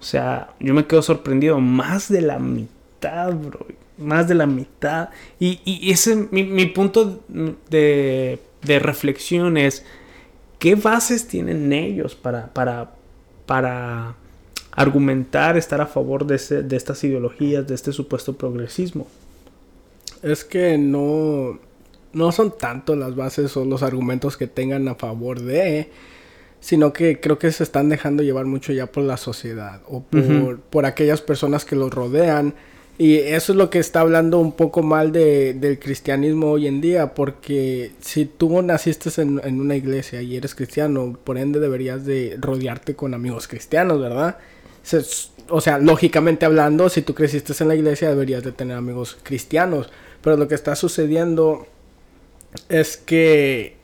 O 0.00 0.02
sea, 0.02 0.54
yo 0.58 0.72
me 0.72 0.86
quedo 0.86 1.02
sorprendido. 1.02 1.60
Más 1.60 2.08
de 2.10 2.22
la 2.22 2.38
mitad, 2.38 3.34
bro. 3.34 3.66
Más 3.98 4.26
de 4.26 4.34
la 4.34 4.46
mitad. 4.46 5.10
Y, 5.38 5.60
y 5.66 5.90
ese, 5.90 6.28
mi, 6.30 6.44
mi 6.44 6.64
punto 6.64 7.20
de, 7.68 8.38
de 8.62 8.78
reflexión 8.78 9.58
es, 9.58 9.84
¿qué 10.58 10.76
bases 10.76 11.28
tienen 11.28 11.70
ellos 11.74 12.14
para, 12.14 12.46
para, 12.54 12.94
para 13.44 14.14
argumentar, 14.72 15.58
estar 15.58 15.82
a 15.82 15.86
favor 15.86 16.26
de, 16.26 16.36
ese- 16.36 16.62
de 16.62 16.74
estas 16.74 17.04
ideologías, 17.04 17.66
de 17.66 17.74
este 17.74 17.92
supuesto 17.92 18.32
progresismo? 18.32 19.06
Es 20.24 20.44
que 20.44 20.78
no, 20.78 21.58
no 22.12 22.32
son 22.32 22.56
tanto 22.56 22.96
las 22.96 23.14
bases 23.14 23.56
o 23.56 23.64
los 23.64 23.82
argumentos 23.82 24.36
que 24.36 24.46
tengan 24.46 24.88
a 24.88 24.94
favor 24.94 25.40
de, 25.40 25.90
sino 26.60 26.92
que 26.92 27.20
creo 27.20 27.38
que 27.38 27.52
se 27.52 27.62
están 27.62 27.88
dejando 27.88 28.22
llevar 28.22 28.46
mucho 28.46 28.72
ya 28.72 28.86
por 28.86 29.04
la 29.04 29.16
sociedad 29.16 29.82
o 29.86 30.02
por, 30.02 30.60
por 30.60 30.86
aquellas 30.86 31.20
personas 31.20 31.64
que 31.64 31.76
los 31.76 31.92
rodean. 31.92 32.54
Y 32.96 33.16
eso 33.16 33.52
es 33.52 33.58
lo 33.58 33.70
que 33.70 33.80
está 33.80 34.00
hablando 34.00 34.38
un 34.38 34.52
poco 34.52 34.82
mal 34.82 35.10
de, 35.10 35.52
del 35.52 35.80
cristianismo 35.80 36.52
hoy 36.52 36.68
en 36.68 36.80
día, 36.80 37.12
porque 37.12 37.90
si 38.00 38.24
tú 38.24 38.62
naciste 38.62 39.10
en, 39.20 39.40
en 39.44 39.60
una 39.60 39.74
iglesia 39.74 40.22
y 40.22 40.36
eres 40.36 40.54
cristiano, 40.54 41.18
por 41.24 41.36
ende 41.36 41.58
deberías 41.58 42.06
de 42.06 42.36
rodearte 42.40 42.94
con 42.94 43.12
amigos 43.12 43.48
cristianos, 43.48 44.00
¿verdad? 44.00 44.38
o 45.48 45.60
sea, 45.60 45.78
lógicamente 45.78 46.46
hablando, 46.46 46.88
si 46.88 47.02
tú 47.02 47.14
creciste 47.14 47.52
en 47.58 47.68
la 47.68 47.74
iglesia 47.74 48.08
deberías 48.08 48.42
de 48.42 48.52
tener 48.52 48.76
amigos 48.76 49.16
cristianos. 49.22 49.90
Pero 50.24 50.38
lo 50.38 50.48
que 50.48 50.54
está 50.54 50.74
sucediendo 50.74 51.66
es 52.70 52.96
que 52.96 53.76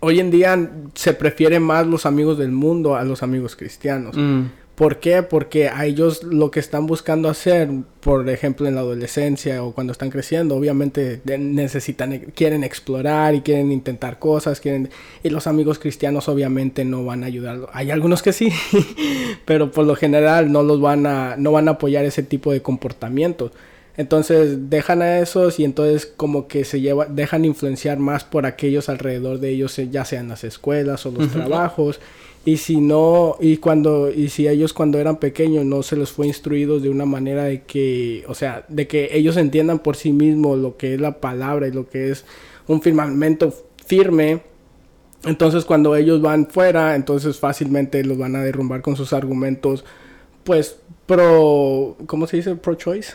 hoy 0.00 0.20
en 0.20 0.30
día 0.30 0.70
se 0.94 1.14
prefieren 1.14 1.62
más 1.62 1.86
los 1.86 2.04
amigos 2.04 2.36
del 2.36 2.52
mundo 2.52 2.94
a 2.94 3.04
los 3.04 3.22
amigos 3.22 3.56
cristianos. 3.56 4.14
Mm. 4.16 4.44
¿Por 4.74 5.00
qué? 5.00 5.24
Porque 5.24 5.68
a 5.68 5.86
ellos 5.86 6.22
lo 6.22 6.52
que 6.52 6.60
están 6.60 6.86
buscando 6.86 7.28
hacer, 7.28 7.68
por 7.98 8.28
ejemplo 8.28 8.68
en 8.68 8.76
la 8.76 8.82
adolescencia 8.82 9.64
o 9.64 9.72
cuando 9.72 9.92
están 9.92 10.10
creciendo, 10.10 10.54
obviamente 10.54 11.20
necesitan, 11.24 12.16
quieren 12.32 12.62
explorar 12.62 13.34
y 13.34 13.40
quieren 13.40 13.72
intentar 13.72 14.20
cosas, 14.20 14.60
quieren 14.60 14.90
y 15.24 15.30
los 15.30 15.48
amigos 15.48 15.80
cristianos 15.80 16.28
obviamente 16.28 16.84
no 16.84 17.04
van 17.04 17.24
a 17.24 17.26
ayudar. 17.26 17.66
Hay 17.72 17.90
algunos 17.90 18.22
que 18.22 18.32
sí, 18.32 18.52
pero 19.46 19.72
por 19.72 19.84
lo 19.84 19.96
general 19.96 20.52
no 20.52 20.62
los 20.62 20.80
van 20.80 21.06
a, 21.06 21.34
no 21.36 21.50
van 21.50 21.66
a 21.66 21.72
apoyar 21.72 22.04
ese 22.04 22.22
tipo 22.22 22.52
de 22.52 22.62
comportamientos. 22.62 23.50
Entonces 23.98 24.70
dejan 24.70 25.02
a 25.02 25.18
esos 25.18 25.58
y 25.58 25.64
entonces 25.64 26.06
como 26.06 26.46
que 26.46 26.64
se 26.64 26.80
lleva, 26.80 27.06
dejan 27.06 27.44
influenciar 27.44 27.98
más 27.98 28.22
por 28.22 28.46
aquellos 28.46 28.88
alrededor 28.88 29.40
de 29.40 29.50
ellos, 29.50 29.76
ya 29.90 30.04
sean 30.04 30.28
las 30.28 30.44
escuelas 30.44 31.04
o 31.04 31.10
los 31.10 31.32
trabajos. 31.32 31.98
Y 32.44 32.58
si 32.58 32.80
no, 32.80 33.34
y 33.40 33.56
cuando, 33.56 34.08
y 34.08 34.28
si 34.28 34.46
ellos 34.46 34.72
cuando 34.72 35.00
eran 35.00 35.16
pequeños 35.16 35.64
no 35.64 35.82
se 35.82 35.96
les 35.96 36.12
fue 36.12 36.28
instruidos 36.28 36.80
de 36.80 36.90
una 36.90 37.06
manera 37.06 37.42
de 37.42 37.62
que, 37.64 38.24
o 38.28 38.34
sea, 38.36 38.64
de 38.68 38.86
que 38.86 39.08
ellos 39.14 39.36
entiendan 39.36 39.80
por 39.80 39.96
sí 39.96 40.12
mismos 40.12 40.60
lo 40.60 40.76
que 40.76 40.94
es 40.94 41.00
la 41.00 41.18
palabra 41.18 41.66
y 41.66 41.72
lo 41.72 41.88
que 41.88 42.12
es 42.12 42.24
un 42.68 42.80
firmamento 42.80 43.52
firme, 43.84 44.42
entonces 45.24 45.64
cuando 45.64 45.96
ellos 45.96 46.22
van 46.22 46.46
fuera, 46.46 46.94
entonces 46.94 47.40
fácilmente 47.40 48.04
los 48.04 48.16
van 48.16 48.36
a 48.36 48.44
derrumbar 48.44 48.80
con 48.80 48.94
sus 48.94 49.12
argumentos, 49.12 49.84
pues 50.44 50.76
pro, 51.06 51.96
¿cómo 52.06 52.28
se 52.28 52.36
dice? 52.36 52.54
Pro 52.54 52.76
choice 52.76 53.14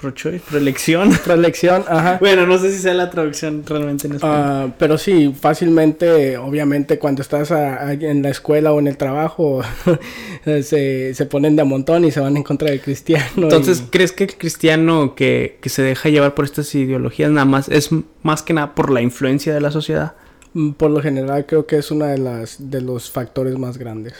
pro-choice, 0.00 0.44
proelección. 0.48 1.10
Proelección, 1.24 1.84
ajá. 1.88 2.18
Bueno, 2.20 2.46
no 2.46 2.58
sé 2.58 2.70
si 2.70 2.78
sea 2.78 2.94
la 2.94 3.10
traducción 3.10 3.64
realmente 3.66 4.06
en 4.06 4.14
español. 4.14 4.36
Ah, 4.38 4.68
pero 4.78 4.98
sí, 4.98 5.34
fácilmente, 5.38 6.36
obviamente, 6.36 6.98
cuando 6.98 7.22
estás 7.22 7.50
en 7.50 8.22
la 8.22 8.28
escuela 8.28 8.72
o 8.72 8.78
en 8.78 8.86
el 8.86 8.96
trabajo, 8.96 9.62
se, 10.44 11.14
se, 11.14 11.26
ponen 11.26 11.56
de 11.56 11.62
a 11.62 11.64
montón 11.64 12.04
y 12.04 12.10
se 12.12 12.20
van 12.20 12.36
en 12.36 12.42
contra 12.42 12.70
del 12.70 12.80
cristiano. 12.80 13.26
Entonces, 13.36 13.82
¿crees 13.90 14.12
que 14.12 14.24
el 14.24 14.36
cristiano 14.36 15.14
que, 15.14 15.58
que 15.60 15.68
se 15.68 15.82
deja 15.82 16.08
llevar 16.10 16.34
por 16.34 16.44
estas 16.44 16.72
ideologías 16.74 17.30
nada 17.30 17.46
más 17.46 17.68
es 17.68 17.90
más 18.22 18.42
que 18.42 18.52
nada 18.52 18.74
por 18.74 18.90
la 18.90 19.00
influencia 19.00 19.54
de 19.54 19.60
la 19.60 19.70
sociedad? 19.70 20.14
Mm, 20.52 20.72
por 20.72 20.90
lo 20.90 21.00
general, 21.00 21.46
creo 21.46 21.66
que 21.66 21.78
es 21.78 21.90
uno 21.90 22.04
de, 22.04 22.18
las, 22.18 22.70
de 22.70 22.80
los 22.82 23.10
factores 23.10 23.58
más 23.58 23.78
grandes. 23.78 24.14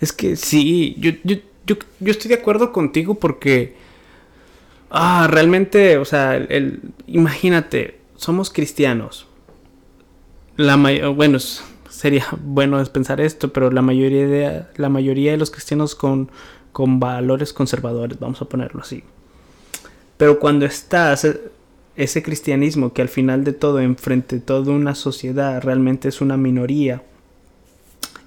Es 0.00 0.12
que 0.12 0.36
sí, 0.36 0.96
yo, 0.98 1.10
yo, 1.24 1.36
yo, 1.66 1.76
yo 2.00 2.10
estoy 2.10 2.28
de 2.28 2.36
acuerdo 2.36 2.72
contigo 2.72 3.16
porque 3.16 3.87
Ah, 4.90 5.28
realmente, 5.30 5.98
o 5.98 6.04
sea, 6.04 6.36
el, 6.36 6.80
imagínate, 7.06 7.98
somos 8.16 8.50
cristianos. 8.50 9.26
La 10.56 10.76
bueno, 11.14 11.38
sería 11.88 12.26
bueno 12.40 12.82
pensar 12.86 13.20
esto, 13.20 13.52
pero 13.52 13.70
la 13.70 13.82
mayoría 13.82 14.26
de, 14.26 14.64
la 14.76 14.88
mayoría 14.88 15.32
de 15.32 15.38
los 15.38 15.50
cristianos 15.50 15.94
con, 15.94 16.30
con 16.72 17.00
valores 17.00 17.52
conservadores, 17.52 18.18
vamos 18.18 18.40
a 18.42 18.46
ponerlo 18.46 18.80
así. 18.80 19.04
Pero 20.16 20.38
cuando 20.38 20.66
estás 20.66 21.26
ese 21.96 22.22
cristianismo 22.22 22.92
que 22.92 23.02
al 23.02 23.08
final 23.08 23.44
de 23.44 23.52
todo, 23.52 23.80
enfrente 23.80 24.36
de 24.36 24.42
toda 24.42 24.72
una 24.72 24.94
sociedad, 24.94 25.60
realmente 25.62 26.08
es 26.08 26.20
una 26.20 26.36
minoría, 26.36 27.02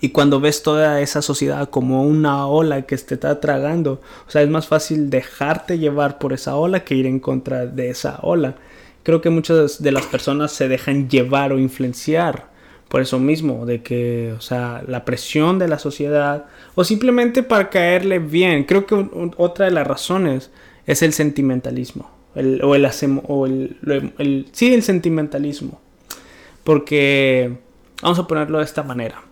y 0.01 0.09
cuando 0.09 0.39
ves 0.41 0.63
toda 0.63 0.99
esa 0.99 1.21
sociedad 1.21 1.69
como 1.69 2.03
una 2.03 2.47
ola 2.47 2.81
que 2.81 2.97
te 2.97 3.13
está 3.13 3.39
tragando, 3.39 4.01
o 4.27 4.31
sea, 4.31 4.41
es 4.41 4.49
más 4.49 4.67
fácil 4.67 5.11
dejarte 5.11 5.77
llevar 5.77 6.17
por 6.17 6.33
esa 6.33 6.55
ola 6.55 6.83
que 6.83 6.95
ir 6.95 7.05
en 7.05 7.19
contra 7.19 7.67
de 7.67 7.91
esa 7.91 8.17
ola. 8.23 8.55
Creo 9.03 9.21
que 9.21 9.29
muchas 9.29 9.81
de 9.81 9.91
las 9.91 10.07
personas 10.07 10.51
se 10.51 10.67
dejan 10.67 11.07
llevar 11.07 11.53
o 11.53 11.59
influenciar 11.59 12.49
por 12.89 13.01
eso 13.01 13.19
mismo, 13.19 13.65
de 13.65 13.83
que, 13.83 14.33
o 14.37 14.41
sea, 14.41 14.83
la 14.85 15.05
presión 15.05 15.59
de 15.59 15.69
la 15.69 15.79
sociedad, 15.79 16.47
o 16.75 16.83
simplemente 16.83 17.41
para 17.41 17.69
caerle 17.69 18.19
bien. 18.19 18.65
Creo 18.65 18.85
que 18.85 19.07
otra 19.37 19.65
de 19.65 19.71
las 19.71 19.87
razones 19.87 20.51
es 20.85 21.01
el 21.01 21.13
sentimentalismo, 21.13 22.11
el, 22.35 22.61
o, 22.63 22.75
el, 22.75 22.85
o 23.27 23.45
el, 23.45 24.47
sí, 24.51 24.73
el 24.73 24.83
sentimentalismo. 24.83 25.79
Porque, 26.65 27.59
vamos 28.01 28.19
a 28.19 28.27
ponerlo 28.27 28.57
de 28.57 28.65
esta 28.65 28.83
manera 28.83 29.30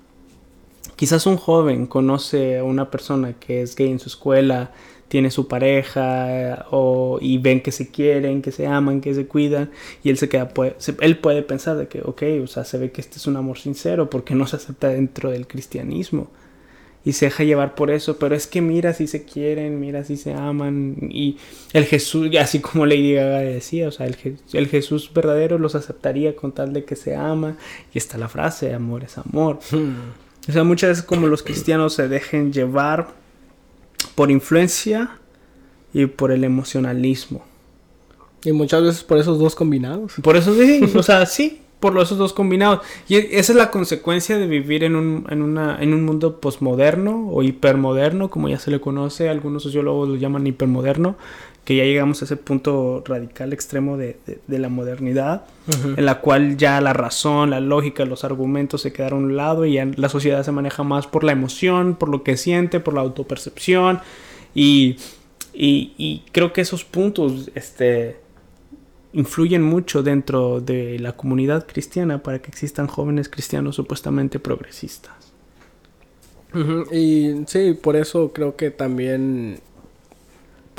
Quizás 1.00 1.26
un 1.26 1.38
joven 1.38 1.86
conoce 1.86 2.58
a 2.58 2.66
una 2.66 2.92
persona 2.92 3.32
que 3.32 3.62
es 3.62 3.74
gay 3.74 3.90
en 3.90 4.00
su 4.00 4.10
escuela, 4.10 4.74
tiene 5.08 5.32
su 5.32 5.48
pareja 5.48 6.66
o, 6.72 7.20
y 7.22 7.38
ven 7.38 7.62
que 7.62 7.72
se 7.72 7.90
quieren, 7.90 8.42
que 8.42 8.52
se 8.52 8.68
aman, 8.68 9.00
que 9.00 9.16
se 9.16 9.26
cuidan 9.26 9.72
y 10.04 10.10
él 10.10 10.18
se 10.18 10.28
queda, 10.28 10.50
puede, 10.50 10.76
él 11.00 11.18
puede 11.18 11.42
pensar 11.42 11.78
de 11.78 11.88
que, 11.88 12.02
ok, 12.02 12.24
o 12.44 12.48
sea, 12.48 12.66
se 12.66 12.78
ve 12.78 12.92
que 12.92 13.00
este 13.00 13.16
es 13.16 13.28
un 13.28 13.38
amor 13.38 13.58
sincero 13.58 14.10
porque 14.10 14.36
no 14.36 14.46
se 14.46 14.58
acepta 14.58 14.90
dentro 14.90 15.32
del 15.32 15.48
cristianismo 15.48 16.28
y 17.06 17.14
se 17.14 17.28
deja 17.28 17.46
llevar 17.46 17.76
por 17.76 17.92
eso, 17.92 18.18
pero 18.20 18.36
es 18.36 18.46
que 18.46 18.60
mira 18.60 18.92
si 18.94 19.08
se 19.08 19.24
quieren, 19.24 19.80
mira 19.80 20.04
si 20.04 20.18
se 20.18 20.34
aman 20.34 20.98
y 21.10 21.38
el 21.72 21.86
Jesús, 21.86 22.30
así 22.36 22.60
como 22.60 22.86
Lady 22.86 23.14
Gaga 23.14 23.40
decía, 23.40 23.88
o 23.88 23.92
sea, 23.92 24.06
el, 24.06 24.18
el 24.52 24.68
Jesús 24.68 25.10
verdadero 25.14 25.60
los 25.60 25.76
aceptaría 25.76 26.36
con 26.36 26.52
tal 26.52 26.74
de 26.74 26.84
que 26.84 26.98
se 26.98 27.16
ama 27.16 27.56
y 27.94 28.00
está 28.00 28.18
la 28.18 28.28
frase, 28.28 28.74
amor 28.74 29.06
es 29.06 29.18
amor. 29.18 29.60
Hmm. 29.72 30.28
O 30.48 30.52
sea, 30.52 30.64
muchas 30.64 30.90
veces 30.90 31.04
como 31.04 31.28
los 31.28 31.44
cristianos 31.44 31.94
se 31.94 32.08
dejen 32.08 32.54
llevar 32.54 33.10
por 34.16 34.32
influencia 34.32 35.12
y 35.94 36.06
por 36.06 36.32
el 36.32 36.44
emocionalismo. 36.44 37.44
Y 38.44 38.52
muchas 38.52 38.84
veces 38.84 39.04
por 39.04 39.18
esos 39.18 39.38
dos 39.40 39.56
combinados. 39.56 40.14
Por 40.22 40.38
eso 40.38 40.54
sí, 40.56 40.82
o 40.96 41.04
sea, 41.04 41.26
sí, 41.26 41.62
por 41.80 41.98
esos 42.00 42.18
dos 42.18 42.34
combinados. 42.34 42.80
Y 43.08 43.16
esa 43.16 43.52
es 43.52 43.56
la 43.56 43.72
consecuencia 43.72 44.38
de 44.38 44.48
vivir 44.48 44.84
en 44.84 44.96
un, 44.96 45.26
en 45.30 45.42
una, 45.42 45.78
en 45.82 45.94
un 45.94 46.04
mundo 46.04 46.40
posmoderno 46.40 47.30
o 47.30 47.44
hipermoderno, 47.44 48.30
como 48.30 48.50
ya 48.50 48.60
se 48.60 48.72
le 48.72 48.80
conoce, 48.80 49.30
algunos 49.30 49.64
sociólogos 49.64 50.10
lo 50.10 50.16
llaman 50.16 50.48
hipermoderno, 50.48 51.16
que 51.70 51.76
ya 51.76 51.84
llegamos 51.84 52.20
a 52.20 52.26
ese 52.26 52.36
punto 52.36 53.04
radical 53.06 53.54
extremo 53.54 53.96
de, 53.96 54.18
la 54.48 54.70
modernidad, 54.70 55.44
en 55.96 56.04
la 56.04 56.20
cual 56.20 56.58
ya 56.58 56.82
la 56.82 56.94
razón, 56.94 57.52
la 57.52 57.60
lógica, 57.60 58.06
los 58.06 58.24
argumentos 58.24 58.82
se 58.82 58.92
quedaron 58.92 59.20
a 59.20 59.26
un 59.28 59.36
lado 59.38 59.66
y 59.68 59.74
ya 59.74 59.86
la 59.86 60.10
sociedad 60.10 60.44
se 60.44 60.52
maneja 60.52 60.82
más 60.82 61.06
por 61.06 61.24
la 61.24 61.32
emoción, 61.32 61.94
por 61.94 62.10
lo 62.10 62.24
que 62.24 62.38
siente, 62.38 62.80
por 62.80 62.96
la 62.96 63.02
autopercepción. 63.02 64.00
Y, 64.56 64.98
y, 65.54 66.24
creo 66.32 66.54
que 66.54 66.62
esos 66.62 66.86
puntos 66.86 67.52
este, 67.54 68.18
influyen 69.14 69.62
mucho 69.62 70.02
dentro 70.02 70.62
de 70.62 70.98
la 70.98 71.12
comunidad 71.12 71.68
cristiana 71.68 72.24
para 72.24 72.40
que 72.40 72.50
existan 72.50 72.88
jóvenes 72.88 73.30
cristianos 73.30 73.76
supuestamente 73.76 74.40
progresistas. 74.40 75.14
Y 76.92 77.44
sí, 77.46 77.78
por 77.80 77.96
eso 77.96 78.34
creo 78.34 78.56
que 78.56 78.72
también 78.72 79.60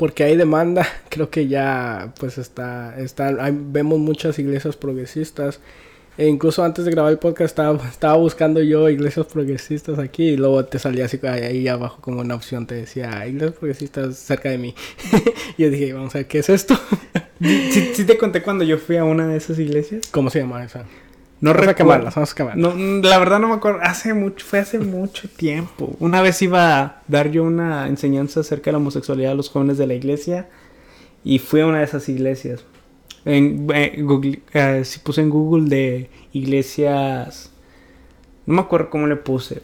porque 0.01 0.23
hay 0.23 0.35
demanda, 0.35 0.87
creo 1.09 1.29
que 1.29 1.47
ya 1.47 2.11
pues 2.19 2.39
está, 2.39 2.99
está 2.99 3.31
vemos 3.51 3.99
muchas 3.99 4.39
iglesias 4.39 4.75
progresistas. 4.75 5.59
E 6.17 6.25
incluso 6.25 6.63
antes 6.63 6.85
de 6.85 6.91
grabar 6.91 7.11
el 7.11 7.19
podcast 7.19 7.51
estaba, 7.51 7.87
estaba 7.87 8.15
buscando 8.15 8.63
yo 8.63 8.89
iglesias 8.89 9.27
progresistas 9.27 9.99
aquí 9.99 10.29
y 10.29 10.37
luego 10.37 10.65
te 10.65 10.79
salía 10.79 11.05
así 11.05 11.19
ahí 11.27 11.67
abajo 11.67 12.01
como 12.01 12.21
una 12.21 12.33
opción, 12.33 12.65
te 12.65 12.73
decía 12.73 13.27
iglesias 13.27 13.51
progresistas 13.51 14.17
cerca 14.17 14.49
de 14.49 14.57
mí. 14.57 14.73
y 15.55 15.61
yo 15.65 15.69
dije, 15.69 15.93
vamos 15.93 16.15
a 16.15 16.17
ver, 16.17 16.27
¿qué 16.27 16.39
es 16.39 16.49
esto? 16.49 16.75
¿Sí, 17.39 17.91
¿Sí, 17.93 18.03
te 18.03 18.17
conté 18.17 18.41
cuando 18.41 18.63
yo 18.63 18.79
fui 18.79 18.97
a 18.97 19.03
una 19.03 19.27
de 19.27 19.37
esas 19.37 19.59
iglesias? 19.59 20.01
¿Cómo 20.09 20.31
se 20.31 20.39
llama 20.39 20.63
esa? 20.63 20.83
No 21.41 21.53
vamos 21.53 21.67
a 21.69 21.75
quemarlas, 21.75 22.13
vamos 22.13 22.31
a 22.31 22.35
quemarlas. 22.35 22.75
No, 22.75 23.01
la 23.01 23.17
verdad 23.17 23.39
no 23.39 23.47
me 23.47 23.55
acuerdo. 23.55 23.79
Hace 23.81 24.13
mucho, 24.13 24.45
fue 24.45 24.59
hace 24.59 24.77
mucho 24.77 25.27
tiempo. 25.27 25.95
Una 25.99 26.21
vez 26.21 26.39
iba 26.43 26.79
a 26.79 27.01
dar 27.07 27.31
yo 27.31 27.43
una 27.43 27.87
enseñanza 27.87 28.41
acerca 28.41 28.65
de 28.65 28.73
la 28.73 28.77
homosexualidad 28.77 29.31
a 29.31 29.35
los 29.35 29.49
jóvenes 29.49 29.79
de 29.79 29.87
la 29.87 29.95
iglesia. 29.95 30.49
Y 31.23 31.39
fui 31.39 31.61
a 31.61 31.65
una 31.65 31.79
de 31.79 31.85
esas 31.85 32.07
iglesias. 32.09 32.63
En, 33.25 33.65
Google, 34.05 34.41
eh, 34.53 34.83
si 34.85 34.99
puse 34.99 35.21
en 35.21 35.31
Google 35.31 35.67
de 35.67 36.09
iglesias. 36.31 37.51
No 38.45 38.53
me 38.53 38.61
acuerdo 38.61 38.91
cómo 38.91 39.07
le 39.07 39.15
puse. 39.15 39.63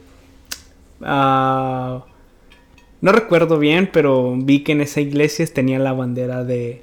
Ah, 1.01 2.05
no 3.01 3.12
recuerdo 3.12 3.60
bien, 3.60 3.89
pero 3.93 4.36
vi 4.36 4.63
que 4.63 4.72
en 4.72 4.81
esa 4.81 5.00
iglesia 5.00 5.46
tenía 5.46 5.77
la 5.77 5.93
bandera 5.93 6.43
de, 6.43 6.81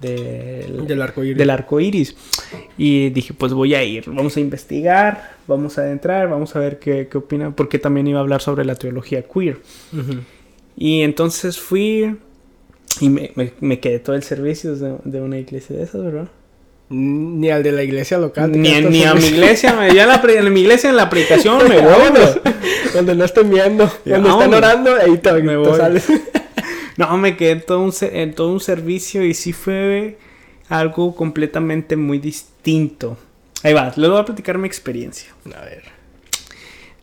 del, 0.00 1.02
arco 1.02 1.24
iris. 1.24 1.38
del 1.38 1.50
arco 1.50 1.80
iris. 1.80 2.16
Y 2.76 3.10
dije, 3.10 3.34
pues 3.34 3.52
voy 3.52 3.74
a 3.74 3.82
ir, 3.82 4.04
vamos 4.06 4.36
a 4.36 4.40
investigar, 4.40 5.36
vamos 5.46 5.78
a 5.78 5.82
adentrar, 5.82 6.28
vamos 6.28 6.54
a 6.56 6.58
ver 6.58 6.78
qué, 6.78 7.08
qué 7.10 7.18
opinan, 7.18 7.54
porque 7.54 7.78
también 7.78 8.06
iba 8.06 8.18
a 8.18 8.22
hablar 8.22 8.42
sobre 8.42 8.64
la 8.64 8.74
teología 8.74 9.22
queer. 9.22 9.58
Y 10.76 11.02
entonces 11.02 11.58
fui 11.58 12.16
y 13.00 13.08
me, 13.08 13.32
me, 13.60 13.80
quedé 13.80 13.98
todo 13.98 14.16
el 14.16 14.22
servicio 14.22 14.74
de, 14.76 15.20
una 15.20 15.38
iglesia 15.38 15.76
de 15.76 15.82
esas, 15.82 16.02
¿verdad? 16.02 16.28
Ni 16.88 17.50
al 17.50 17.62
de 17.62 17.72
la 17.72 17.82
iglesia 17.82 18.18
local. 18.18 18.52
Ni, 18.52 18.80
ni 18.80 19.04
a 19.04 19.14
mi 19.14 19.26
iglesia, 19.26 19.74
me, 19.74 19.92
ya 19.92 20.04
en, 20.04 20.08
la, 20.08 20.22
en 20.40 20.52
mi 20.52 20.60
iglesia 20.60 20.90
en 20.90 20.96
la 20.96 21.02
aplicación 21.02 21.68
me 21.68 21.80
voy. 21.80 21.92
Cuando 22.92 23.14
no 23.14 23.24
estén 23.24 23.50
viendo, 23.50 23.90
cuando 24.04 24.30
están 24.30 24.54
orando, 24.54 24.94
ahí 24.94 25.18
te, 25.18 25.32
me 25.42 25.56
voy. 25.56 25.76
sales. 25.76 26.06
no, 26.96 27.16
me 27.18 27.36
quedé 27.36 27.50
en 27.52 27.66
todo, 27.66 27.80
un, 27.80 27.92
en 28.00 28.34
todo 28.34 28.52
un 28.52 28.60
servicio 28.60 29.24
y 29.24 29.34
sí 29.34 29.52
fue 29.52 30.18
algo 30.68 31.14
completamente 31.14 31.96
muy 31.96 32.18
distinto. 32.18 33.16
Ahí 33.62 33.72
va, 33.72 33.92
les 33.96 34.10
voy 34.10 34.18
a 34.18 34.24
platicar 34.24 34.58
mi 34.58 34.66
experiencia. 34.66 35.30
A 35.54 35.64
ver. 35.64 35.84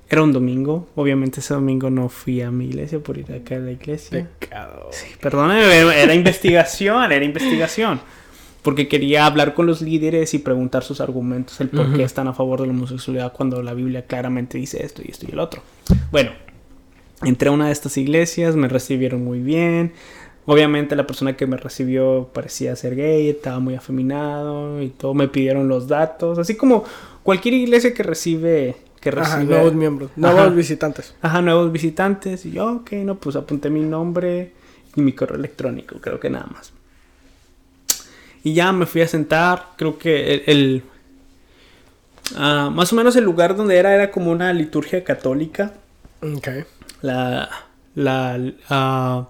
Era 0.09 0.23
un 0.23 0.31
domingo. 0.31 0.87
Obviamente 0.95 1.39
ese 1.39 1.53
domingo 1.53 1.89
no 1.89 2.09
fui 2.09 2.41
a 2.41 2.51
mi 2.51 2.65
iglesia 2.65 2.99
por 2.99 3.17
ir 3.17 3.31
acá 3.31 3.55
a 3.55 3.59
la 3.59 3.71
iglesia. 3.71 4.27
Pecado. 4.39 4.89
Sí, 4.91 5.07
perdóname, 5.19 5.61
era 6.01 6.13
investigación, 6.13 7.11
era 7.11 7.25
investigación. 7.25 7.99
Porque 8.61 8.87
quería 8.87 9.25
hablar 9.25 9.53
con 9.53 9.65
los 9.65 9.81
líderes 9.81 10.33
y 10.33 10.39
preguntar 10.39 10.83
sus 10.83 11.01
argumentos, 11.01 11.59
el 11.59 11.69
por 11.69 11.93
qué 11.93 12.03
están 12.03 12.27
a 12.29 12.33
favor 12.33 12.61
de 12.61 12.67
la 12.67 12.73
homosexualidad 12.73 13.33
cuando 13.33 13.61
la 13.61 13.73
Biblia 13.73 14.05
claramente 14.05 14.57
dice 14.57 14.85
esto 14.85 15.01
y 15.03 15.11
esto 15.11 15.25
y 15.27 15.33
el 15.33 15.39
otro. 15.39 15.61
Bueno, 16.11 16.31
entré 17.25 17.49
a 17.49 17.51
una 17.51 17.67
de 17.67 17.73
estas 17.73 17.97
iglesias, 17.97 18.55
me 18.55 18.67
recibieron 18.67 19.23
muy 19.23 19.39
bien. 19.39 19.93
Obviamente 20.45 20.95
la 20.95 21.07
persona 21.07 21.37
que 21.37 21.47
me 21.47 21.55
recibió 21.55 22.29
parecía 22.33 22.75
ser 22.75 22.95
gay, 22.95 23.29
estaba 23.29 23.59
muy 23.59 23.75
afeminado 23.75 24.81
y 24.81 24.89
todo, 24.89 25.13
me 25.13 25.29
pidieron 25.29 25.69
los 25.69 25.87
datos, 25.87 26.37
así 26.37 26.55
como 26.55 26.83
cualquier 27.23 27.53
iglesia 27.53 27.93
que 27.93 28.03
recibe 28.03 28.75
que 28.99 29.11
recibe 29.11 29.43
nuevos 29.43 29.73
miembros, 29.73 30.11
nuevos 30.15 30.55
visitantes. 30.55 31.13
Ajá, 31.21 31.41
nuevos 31.41 31.71
visitantes 31.71 32.45
y 32.45 32.51
yo, 32.51 32.71
ok, 32.71 32.93
no, 33.03 33.15
pues 33.15 33.35
apunté 33.35 33.69
mi 33.69 33.81
nombre 33.81 34.53
y 34.95 35.01
mi 35.01 35.11
correo 35.11 35.37
electrónico, 35.37 35.97
creo 35.99 36.19
que 36.19 36.29
nada 36.29 36.47
más. 36.47 36.71
Y 38.43 38.53
ya 38.53 38.71
me 38.71 38.85
fui 38.85 39.01
a 39.01 39.07
sentar, 39.07 39.71
creo 39.77 39.97
que 39.97 40.43
el, 40.45 40.83
ah, 42.35 42.69
más 42.73 42.93
o 42.93 42.95
menos 42.95 43.15
el 43.15 43.23
lugar 43.23 43.55
donde 43.55 43.77
era 43.77 43.93
era 43.93 44.11
como 44.11 44.31
una 44.31 44.53
liturgia 44.53 45.03
católica. 45.03 45.73
Ok. 46.21 46.49
La 47.03 47.47
la 47.93 49.27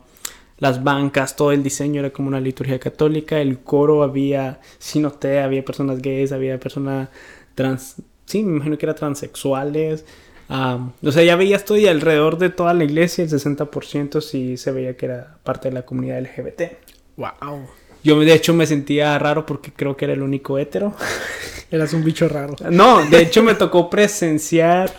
las 0.64 0.82
bancas, 0.82 1.36
todo 1.36 1.52
el 1.52 1.62
diseño 1.62 2.00
era 2.00 2.12
como 2.12 2.30
una 2.30 2.40
liturgia 2.40 2.80
católica, 2.80 3.42
el 3.42 3.60
coro 3.60 4.02
había, 4.02 4.62
sí 4.80 5.00
noté, 5.00 5.42
había 5.42 5.66
personas 5.66 6.02
gays, 6.02 6.32
había 6.32 6.58
personas 6.58 7.10
trans, 7.54 7.96
sí, 8.26 8.44
me 8.44 8.56
imagino 8.56 8.78
que 8.78 8.86
eran 8.86 8.96
transexuales, 8.96 10.06
o 10.50 11.12
sea, 11.12 11.24
ya 11.24 11.36
veías 11.36 11.66
todo 11.66 11.78
y 11.78 11.88
alrededor 11.88 12.38
de 12.38 12.50
toda 12.50 12.74
la 12.74 12.86
iglesia, 12.86 13.26
el 13.26 13.30
60% 13.30 14.22
sí 14.22 14.56
se 14.56 14.72
veía 14.72 14.96
que 14.96 15.08
era 15.08 15.38
parte 15.44 15.68
de 15.68 15.74
la 15.74 15.82
comunidad 15.82 16.22
LGBT. 16.22 16.62
Wow. 17.18 17.68
Yo 18.04 18.20
de 18.20 18.34
hecho 18.34 18.54
me 18.54 18.66
sentía 18.66 19.20
raro 19.20 19.46
porque 19.46 19.74
creo 19.74 19.98
que 19.98 20.06
era 20.06 20.14
el 20.14 20.22
único 20.22 20.58
hétero. 20.60 20.94
Eras 21.72 21.94
un 21.94 22.04
bicho 22.06 22.30
raro. 22.30 22.56
No, 22.70 23.04
de 23.10 23.22
hecho 23.22 23.44
me 23.44 23.56
tocó 23.56 23.90
presenciar 23.90 24.94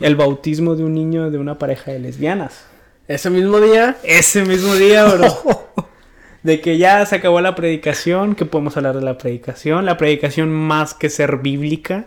el 0.00 0.16
bautismo 0.16 0.76
de 0.76 0.84
un 0.84 0.94
niño 0.94 1.30
de 1.30 1.38
una 1.38 1.58
pareja 1.58 1.92
de 1.92 1.98
lesbianas. 1.98 2.66
Ese 3.08 3.30
mismo 3.30 3.60
día. 3.60 3.96
Ese 4.02 4.44
mismo 4.44 4.74
día, 4.74 5.04
bro. 5.04 5.66
de 6.42 6.60
que 6.60 6.78
ya 6.78 7.04
se 7.06 7.16
acabó 7.16 7.40
la 7.40 7.54
predicación, 7.54 8.34
que 8.34 8.44
podemos 8.46 8.76
hablar 8.76 8.94
de 8.94 9.02
la 9.02 9.18
predicación. 9.18 9.84
La 9.84 9.96
predicación 9.96 10.50
más 10.50 10.94
que 10.94 11.10
ser 11.10 11.38
bíblica, 11.38 12.06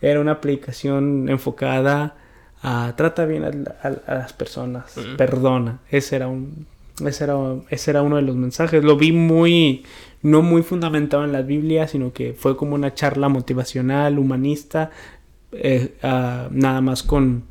era 0.00 0.20
una 0.20 0.40
predicación 0.40 1.28
enfocada 1.28 2.16
a 2.62 2.94
trata 2.96 3.26
bien 3.26 3.44
a, 3.44 3.90
las 4.14 4.32
personas, 4.32 4.94
perdona. 5.16 5.80
Ese 5.90 6.16
era 6.16 6.28
un, 6.28 6.66
ese 7.04 7.24
era, 7.24 7.36
ese 7.68 7.90
era 7.90 8.02
uno 8.02 8.16
de 8.16 8.22
los 8.22 8.36
mensajes. 8.36 8.84
Lo 8.84 8.96
vi 8.96 9.12
muy, 9.12 9.84
no 10.22 10.42
muy 10.42 10.62
fundamentado 10.62 11.24
en 11.24 11.32
la 11.32 11.42
Biblia, 11.42 11.88
sino 11.88 12.12
que 12.12 12.32
fue 12.32 12.56
como 12.56 12.74
una 12.74 12.94
charla 12.94 13.28
motivacional, 13.28 14.18
humanista, 14.18 14.90
eh, 15.56 15.96
ah, 16.02 16.48
nada 16.50 16.80
más 16.80 17.02
con 17.02 17.44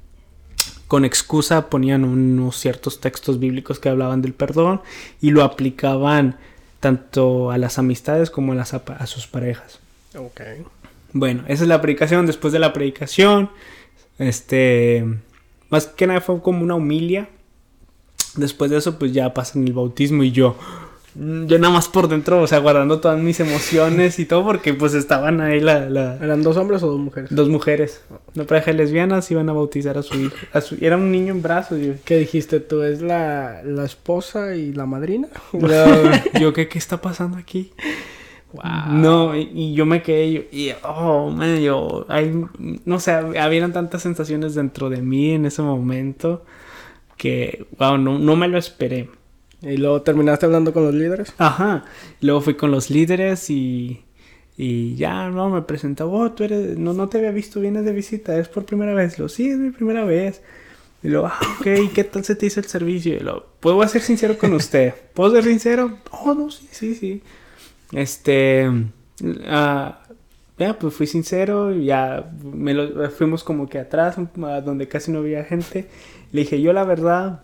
con 0.94 1.06
excusa 1.06 1.72
ponían 1.72 2.04
unos 2.04 2.56
ciertos 2.56 3.02
textos 3.02 3.40
bíblicos 3.40 3.80
que 3.80 3.90
hablaban 3.90 4.22
del 4.22 4.34
perdón 4.34 4.82
y 5.22 5.32
lo 5.32 5.44
aplicaban 5.44 6.38
tanto 6.80 7.50
a 7.50 7.58
las 7.58 7.80
amistades 7.80 8.30
como 8.30 8.52
a, 8.52 8.56
las, 8.56 8.76
a 8.76 9.08
sus 9.08 9.26
parejas. 9.26 9.80
Ok. 10.16 10.42
Bueno, 11.12 11.46
esa 11.48 11.64
es 11.64 11.68
la 11.68 11.82
predicación. 11.82 12.28
Después 12.28 12.54
de 12.54 12.60
la 12.60 12.74
predicación, 12.74 13.50
este, 14.20 15.04
más 15.70 15.88
que 15.88 16.06
nada 16.06 16.22
fue 16.22 16.40
como 16.44 16.62
una 16.62 16.76
humilia. 16.76 17.28
Después 18.36 18.70
de 18.70 18.78
eso, 18.78 19.00
pues 19.00 19.14
ya 19.14 19.34
pasan 19.34 19.66
el 19.66 19.74
bautismo 19.74 20.24
y 20.24 20.32
yo, 20.32 20.58
yo 21.16 21.60
nada 21.60 21.74
más 21.74 21.88
por 21.88 22.08
dentro, 22.08 22.42
o 22.42 22.48
sea, 22.48 22.60
guardando 22.60 23.00
todas 23.00 23.20
mis 23.20 23.40
emociones 23.40 24.18
y 24.20 24.26
todo, 24.26 24.44
porque 24.44 24.74
pues 24.74 24.94
estaban 24.94 25.42
ahí 25.42 25.60
la... 25.60 25.86
¿Eran 26.22 26.42
dos 26.42 26.58
hombres 26.58 26.82
o 26.84 26.88
dos 26.88 27.00
mujeres? 27.00 27.30
Dos 27.34 27.50
mujeres. 27.50 28.04
Una 28.36 28.46
pareja 28.46 28.72
lesbianas 28.72 29.30
iban 29.30 29.48
a 29.50 29.54
bautizar 29.54 29.98
a 29.98 30.04
su 30.04 30.20
hijo. 30.20 30.36
Era 30.82 30.98
un 30.98 31.12
niño 31.12 31.34
en 31.34 31.42
brazos. 31.42 31.80
Yo... 31.80 31.94
¿Qué 32.04 32.18
dijiste 32.18 32.60
tú? 32.60 32.82
¿Es 32.82 33.02
la, 33.02 33.62
la 33.64 33.86
esposa 33.86 34.56
y 34.56 34.74
la 34.74 34.86
madrina? 34.86 35.28
yo, 36.40 36.54
¿qué, 36.54 36.68
¿qué 36.68 36.78
está 36.80 37.00
pasando 37.00 37.38
aquí? 37.38 37.72
No, 38.90 39.36
y, 39.36 39.74
yo 39.74 39.86
me 39.86 40.04
quedé, 40.04 40.48
y, 40.52 40.72
oh, 40.84 41.32
medio, 41.32 42.06
hay, 42.08 42.32
no 42.86 43.00
sé, 43.00 43.12
habían 43.12 43.74
tantas 43.74 44.04
sensaciones 44.04 44.54
dentro 44.54 44.90
de 44.90 45.02
mí 45.02 45.32
en 45.32 45.48
ese 45.48 45.64
momento 45.64 46.46
que, 47.18 47.66
wow, 47.80 47.98
no, 47.98 48.20
no 48.20 48.36
me 48.36 48.48
lo 48.48 48.60
esperé. 48.60 49.10
¿Y 49.64 49.78
luego 49.78 50.02
terminaste 50.02 50.46
hablando 50.46 50.74
con 50.74 50.84
los 50.84 50.94
líderes? 50.94 51.34
Ajá. 51.38 51.86
Luego 52.20 52.42
fui 52.42 52.56
con 52.56 52.70
los 52.70 52.90
líderes 52.90 53.50
y, 53.50 54.04
y 54.58 54.96
ya, 54.96 55.30
no, 55.30 55.50
me 55.50 55.62
presentó, 55.62 56.12
oh, 56.12 56.32
tú 56.32 56.44
eres, 56.44 56.78
no, 56.78 56.94
no 56.94 57.08
te 57.08 57.18
había 57.18 57.32
visto, 57.32 57.62
vienes 57.62 57.86
de 57.86 57.94
visita, 57.94 58.38
es 58.38 58.50
por 58.50 58.66
primera 58.66 58.94
vez. 58.94 59.18
Lo, 59.18 59.30
sí, 59.30 59.50
es 59.50 59.58
mi 59.58 59.72
primera 59.72 60.04
vez. 60.04 60.42
Y 61.02 61.08
luego, 61.08 61.28
ah, 61.28 61.40
ok, 61.60 61.94
¿qué 61.94 62.04
tal 62.04 62.26
se 62.26 62.36
te 62.36 62.46
hizo 62.46 62.60
el 62.60 62.66
servicio? 62.66 63.16
Y 63.16 63.20
lo, 63.20 63.46
¿puedo 63.62 63.86
ser 63.88 64.02
sincero 64.02 64.38
con 64.38 64.54
usted? 64.54 64.94
¿Puedo 65.14 65.32
ser 65.32 65.46
sincero? 65.46 65.98
Oh, 66.12 66.34
no, 66.34 66.52
sí, 66.52 66.68
sí, 66.72 66.96
sí. 66.96 67.22
Este, 67.94 68.70
ah, 69.48 70.04
ya, 70.58 70.78
pues 70.78 70.94
fui 70.94 71.08
sincero, 71.08 71.72
ya 71.74 72.30
me 72.44 72.74
lo, 72.74 73.10
fuimos 73.12 73.46
como 73.46 73.70
que 73.70 73.80
atrás, 73.80 74.18
donde 74.36 74.90
casi 74.90 75.10
no 75.12 75.20
había 75.20 75.46
gente. 75.46 75.88
Le 76.34 76.42
dije, 76.42 76.62
yo 76.62 76.74
la 76.74 76.84
verdad, 76.84 77.44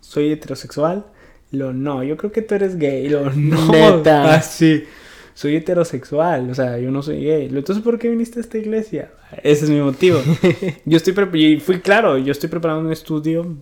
soy 0.00 0.30
heterosexual 0.30 1.06
lo 1.50 1.72
no, 1.72 2.02
yo 2.02 2.16
creo 2.16 2.32
que 2.32 2.42
tú 2.42 2.54
eres 2.54 2.78
gay. 2.78 3.08
Lo 3.08 3.30
no. 3.30 3.70
Neta. 3.70 4.34
Ah, 4.36 4.42
sí. 4.42 4.84
Soy 5.34 5.56
heterosexual, 5.56 6.48
o 6.48 6.54
sea, 6.54 6.78
yo 6.78 6.90
no 6.90 7.02
soy 7.02 7.22
gay. 7.24 7.46
Entonces, 7.46 7.84
¿por 7.84 7.98
qué 7.98 8.08
viniste 8.08 8.38
a 8.38 8.42
esta 8.42 8.56
iglesia? 8.56 9.12
Ese 9.42 9.66
es 9.66 9.70
mi 9.70 9.80
motivo. 9.80 10.20
yo 10.86 10.96
estoy 10.96 11.14
y 11.34 11.60
fui 11.60 11.80
claro, 11.80 12.16
yo 12.16 12.32
estoy 12.32 12.48
preparando 12.48 12.86
un 12.86 12.92
estudio 12.92 13.54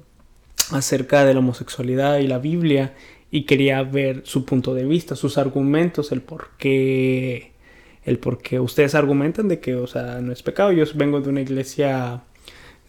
acerca 0.71 1.25
de 1.25 1.35
la 1.35 1.41
homosexualidad 1.41 2.19
y 2.19 2.29
la 2.29 2.39
Biblia 2.39 2.95
y 3.31 3.43
quería 3.43 3.83
ver 3.83 4.23
su 4.25 4.45
punto 4.45 4.75
de 4.75 4.85
vista, 4.85 5.17
sus 5.17 5.37
argumentos, 5.37 6.13
el 6.13 6.23
por 6.23 6.51
qué 6.59 7.55
el 8.05 8.19
por 8.19 8.39
qué 8.39 8.61
ustedes 8.61 8.95
argumentan 8.95 9.49
de 9.49 9.61
que, 9.61 9.75
o 9.75 9.87
sea, 9.87 10.21
no 10.21 10.33
es 10.33 10.43
pecado. 10.43 10.73
Yo 10.73 10.85
vengo 10.95 11.21
de 11.21 11.31
una 11.31 11.41
iglesia 11.41 12.23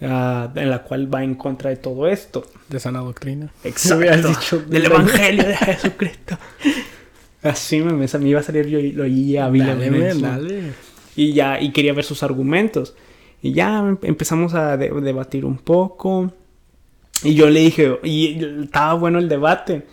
Ah, 0.02 0.52
en 0.56 0.70
la 0.70 0.84
cual 0.84 1.14
va 1.14 1.24
en 1.24 1.36
contra 1.36 1.70
de 1.70 1.78
todo 1.78 2.08
esto. 2.08 2.46
De 2.68 2.80
sana 2.80 3.00
doctrina. 3.00 3.52
Exacto. 3.64 4.28
Dicho, 4.28 4.60
del 4.60 4.86
Evangelio 4.86 5.48
de 5.48 5.56
Jesucristo. 5.56 6.38
Así 7.44 7.80
me, 7.80 7.94
me, 7.94 8.28
iba 8.28 8.40
a 8.40 8.44
salir 8.44 8.68
yo 8.68 8.80
lo 8.82 9.04
oía 9.04 9.48
dale, 9.52 10.74
Y 11.16 11.34
ya, 11.34 11.62
y 11.62 11.72
quería 11.72 11.94
ver 11.94 12.04
sus 12.04 12.24
argumentos. 12.24 12.96
Y 13.42 13.54
ya 13.54 13.96
empezamos 14.02 14.56
a 14.56 14.78
debatir 14.78 15.46
un 15.46 15.58
poco. 15.58 16.34
Y 17.24 17.36
yo 17.36 17.48
le 17.50 17.60
dije, 17.60 18.00
y 18.04 18.44
estaba 18.64 18.96
bueno 18.96 19.20
el 19.20 19.30
debate. 19.30 19.86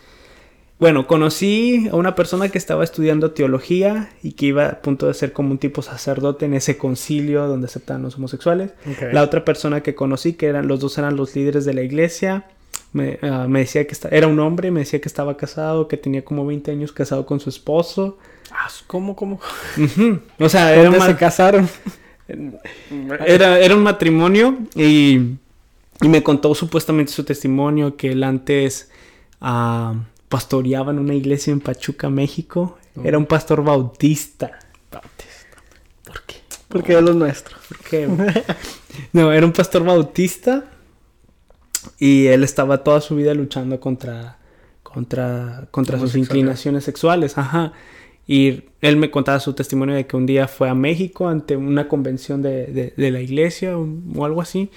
Bueno, 0.82 1.06
conocí 1.06 1.86
a 1.92 1.94
una 1.94 2.16
persona 2.16 2.48
que 2.48 2.58
estaba 2.58 2.82
estudiando 2.82 3.30
teología 3.30 4.10
y 4.20 4.32
que 4.32 4.46
iba 4.46 4.66
a 4.66 4.82
punto 4.82 5.06
de 5.06 5.14
ser 5.14 5.32
como 5.32 5.52
un 5.52 5.58
tipo 5.58 5.80
sacerdote 5.80 6.46
en 6.46 6.54
ese 6.54 6.76
concilio 6.76 7.46
donde 7.46 7.66
aceptaban 7.66 8.02
los 8.02 8.16
homosexuales. 8.16 8.72
La 9.12 9.22
otra 9.22 9.44
persona 9.44 9.84
que 9.84 9.94
conocí, 9.94 10.32
que 10.32 10.46
eran 10.46 10.66
los 10.66 10.80
dos 10.80 10.98
eran 10.98 11.14
los 11.14 11.36
líderes 11.36 11.64
de 11.64 11.74
la 11.74 11.82
iglesia, 11.82 12.46
me, 12.92 13.20
ah, 13.22 13.46
decía 13.48 13.86
que 13.86 13.94
era 14.10 14.26
un 14.26 14.40
hombre, 14.40 14.72
me 14.72 14.80
decía 14.80 15.00
que 15.00 15.06
estaba 15.06 15.36
casado, 15.36 15.86
que 15.86 15.96
tenía 15.96 16.24
como 16.24 16.44
20 16.44 16.72
años 16.72 16.90
casado 16.90 17.26
con 17.26 17.38
su 17.38 17.48
esposo. 17.48 18.18
Ah, 18.50 18.66
¿Cómo, 18.88 19.14
cómo? 19.14 19.38
O 20.40 20.48
sea, 20.48 20.74
era 20.74 21.00
se 21.00 21.14
casaron? 21.14 21.68
era, 23.24 23.60
era 23.60 23.76
un 23.76 23.84
matrimonio 23.84 24.58
y, 24.74 25.36
y, 26.00 26.08
me 26.08 26.24
contó 26.24 26.52
supuestamente 26.56 27.12
su 27.12 27.22
testimonio 27.22 27.96
que 27.96 28.10
él 28.10 28.24
antes... 28.24 28.90
Uh, 29.40 30.11
pastoreaba 30.32 30.92
en 30.92 30.98
una 30.98 31.12
iglesia 31.12 31.52
en 31.52 31.60
Pachuca, 31.60 32.08
México. 32.08 32.78
Oh. 32.96 33.02
Era 33.04 33.18
un 33.18 33.26
pastor 33.26 33.62
bautista. 33.62 34.58
Bautista. 34.90 35.58
¿Por 36.06 36.22
qué? 36.22 36.36
Porque 36.68 36.94
es 36.94 37.02
lo 37.02 37.12
nuestro. 37.12 37.58
Porque... 37.68 38.08
no, 39.12 39.30
era 39.30 39.44
un 39.44 39.52
pastor 39.52 39.84
bautista. 39.84 40.64
Y 41.98 42.28
él 42.28 42.44
estaba 42.44 42.82
toda 42.82 43.02
su 43.02 43.14
vida 43.14 43.34
luchando 43.34 43.78
contra, 43.78 44.38
contra, 44.82 45.68
contra 45.70 45.98
sus 45.98 46.16
inclinaciones 46.16 46.84
sexuales. 46.84 47.36
Ajá. 47.36 47.74
Y 48.26 48.62
él 48.80 48.96
me 48.96 49.10
contaba 49.10 49.38
su 49.38 49.52
testimonio 49.52 49.94
de 49.94 50.06
que 50.06 50.16
un 50.16 50.24
día 50.24 50.48
fue 50.48 50.70
a 50.70 50.74
México 50.74 51.28
ante 51.28 51.58
una 51.58 51.88
convención 51.88 52.40
de, 52.40 52.68
de, 52.68 52.94
de 52.96 53.10
la 53.10 53.20
iglesia 53.20 53.76
o, 53.76 53.86
o, 54.16 54.24
algo 54.24 54.40
así. 54.40 54.70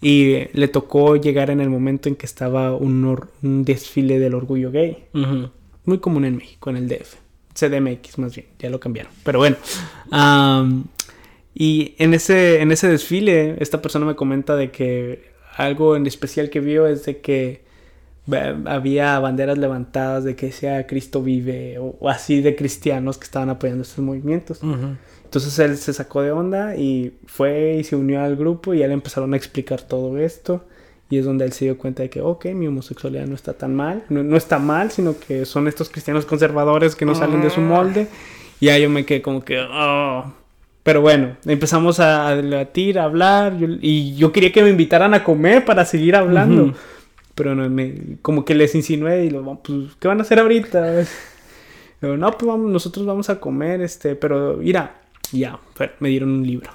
Y 0.00 0.48
le 0.52 0.68
tocó 0.68 1.16
llegar 1.16 1.50
en 1.50 1.60
el 1.60 1.70
momento 1.70 2.08
en 2.08 2.16
que 2.16 2.26
estaba 2.26 2.74
un, 2.76 3.64
desfile 3.64 4.18
del 4.18 4.34
orgullo 4.34 4.70
gay. 4.70 5.04
Uh 5.14 5.18
-huh. 5.18 5.50
Muy 5.84 5.98
común 5.98 6.24
en 6.24 6.36
México, 6.36 6.70
en 6.70 6.76
el 6.76 6.88
DF. 6.88 7.14
CDMX 7.54 8.18
más 8.18 8.34
bien, 8.34 8.48
ya 8.58 8.68
lo 8.68 8.78
cambiaron. 8.78 9.12
Pero 9.24 9.38
bueno. 9.38 9.56
Um, 10.12 10.84
y 11.54 11.94
en 11.98 12.12
ese, 12.12 12.60
en 12.60 12.70
ese 12.70 12.88
desfile, 12.88 13.56
esta 13.60 13.80
persona 13.80 14.04
me 14.04 14.14
comenta 14.14 14.56
de 14.56 14.70
que 14.70 15.30
algo 15.56 15.96
en 15.96 16.06
especial 16.06 16.50
que 16.50 16.60
vio 16.60 16.86
es 16.86 17.06
de 17.06 17.18
que 17.20 17.64
había 18.66 19.18
banderas 19.20 19.56
levantadas 19.56 20.24
de 20.24 20.36
que 20.36 20.52
sea 20.52 20.86
Cristo 20.86 21.22
vive 21.22 21.78
o, 21.78 21.96
o, 22.00 22.08
así 22.08 22.42
de 22.42 22.56
cristianos 22.56 23.18
que 23.18 23.24
estaban 23.24 23.48
apoyando 23.48 23.82
estos 23.82 24.04
movimientos. 24.04 24.62
Uh 24.62 24.66
-huh. 24.66 24.96
Entonces 25.26 25.58
él 25.58 25.76
se 25.76 25.92
sacó 25.92 26.22
de 26.22 26.30
onda 26.30 26.76
y 26.76 27.14
fue 27.26 27.78
y 27.80 27.84
se 27.84 27.96
unió 27.96 28.22
al 28.22 28.36
grupo 28.36 28.74
y 28.74 28.78
ya 28.78 28.86
le 28.86 28.94
empezaron 28.94 29.34
a 29.34 29.36
explicar 29.36 29.82
todo 29.82 30.18
esto. 30.18 30.64
Y 31.10 31.18
es 31.18 31.24
donde 31.24 31.44
él 31.44 31.52
se 31.52 31.64
dio 31.64 31.78
cuenta 31.78 32.04
de 32.04 32.10
que, 32.10 32.20
ok, 32.20 32.46
mi 32.46 32.68
homosexualidad 32.68 33.26
no 33.26 33.34
está 33.34 33.52
tan 33.52 33.74
mal. 33.74 34.04
No, 34.08 34.22
no 34.22 34.36
está 34.36 34.60
mal, 34.60 34.92
sino 34.92 35.18
que 35.18 35.44
son 35.44 35.66
estos 35.66 35.90
cristianos 35.90 36.26
conservadores 36.26 36.94
que 36.94 37.04
no 37.04 37.14
salen 37.16 37.42
de 37.42 37.50
su 37.50 37.60
molde. 37.60 38.06
Y 38.60 38.68
ahí 38.68 38.82
yo 38.82 38.88
me 38.88 39.04
quedé 39.04 39.20
como 39.20 39.44
que, 39.44 39.58
oh. 39.60 40.32
Pero 40.84 41.00
bueno, 41.00 41.36
empezamos 41.44 41.98
a 41.98 42.34
debatir, 42.36 43.00
a 43.00 43.04
hablar. 43.04 43.58
Yo, 43.58 43.66
y 43.80 44.14
yo 44.14 44.30
quería 44.30 44.52
que 44.52 44.62
me 44.62 44.70
invitaran 44.70 45.12
a 45.12 45.24
comer 45.24 45.64
para 45.64 45.84
seguir 45.84 46.14
hablando. 46.14 46.62
Uh 46.62 46.68
-huh. 46.68 46.74
Pero 47.34 47.54
no, 47.56 47.68
me, 47.68 48.18
como 48.22 48.44
que 48.44 48.54
les 48.54 48.76
insinué 48.76 49.24
y 49.24 49.30
lo, 49.30 49.42
pues, 49.56 49.96
¿qué 49.98 50.06
van 50.06 50.20
a 50.20 50.22
hacer 50.22 50.38
ahorita? 50.38 51.04
Pero, 52.00 52.16
no, 52.16 52.30
pues 52.30 52.46
vamos, 52.46 52.70
nosotros 52.70 53.04
vamos 53.06 53.28
a 53.30 53.40
comer, 53.40 53.80
este, 53.80 54.16
pero 54.16 54.58
mira, 54.58 55.00
ya, 55.32 55.58
me 56.00 56.08
dieron 56.08 56.30
un 56.30 56.46
libro. 56.46 56.70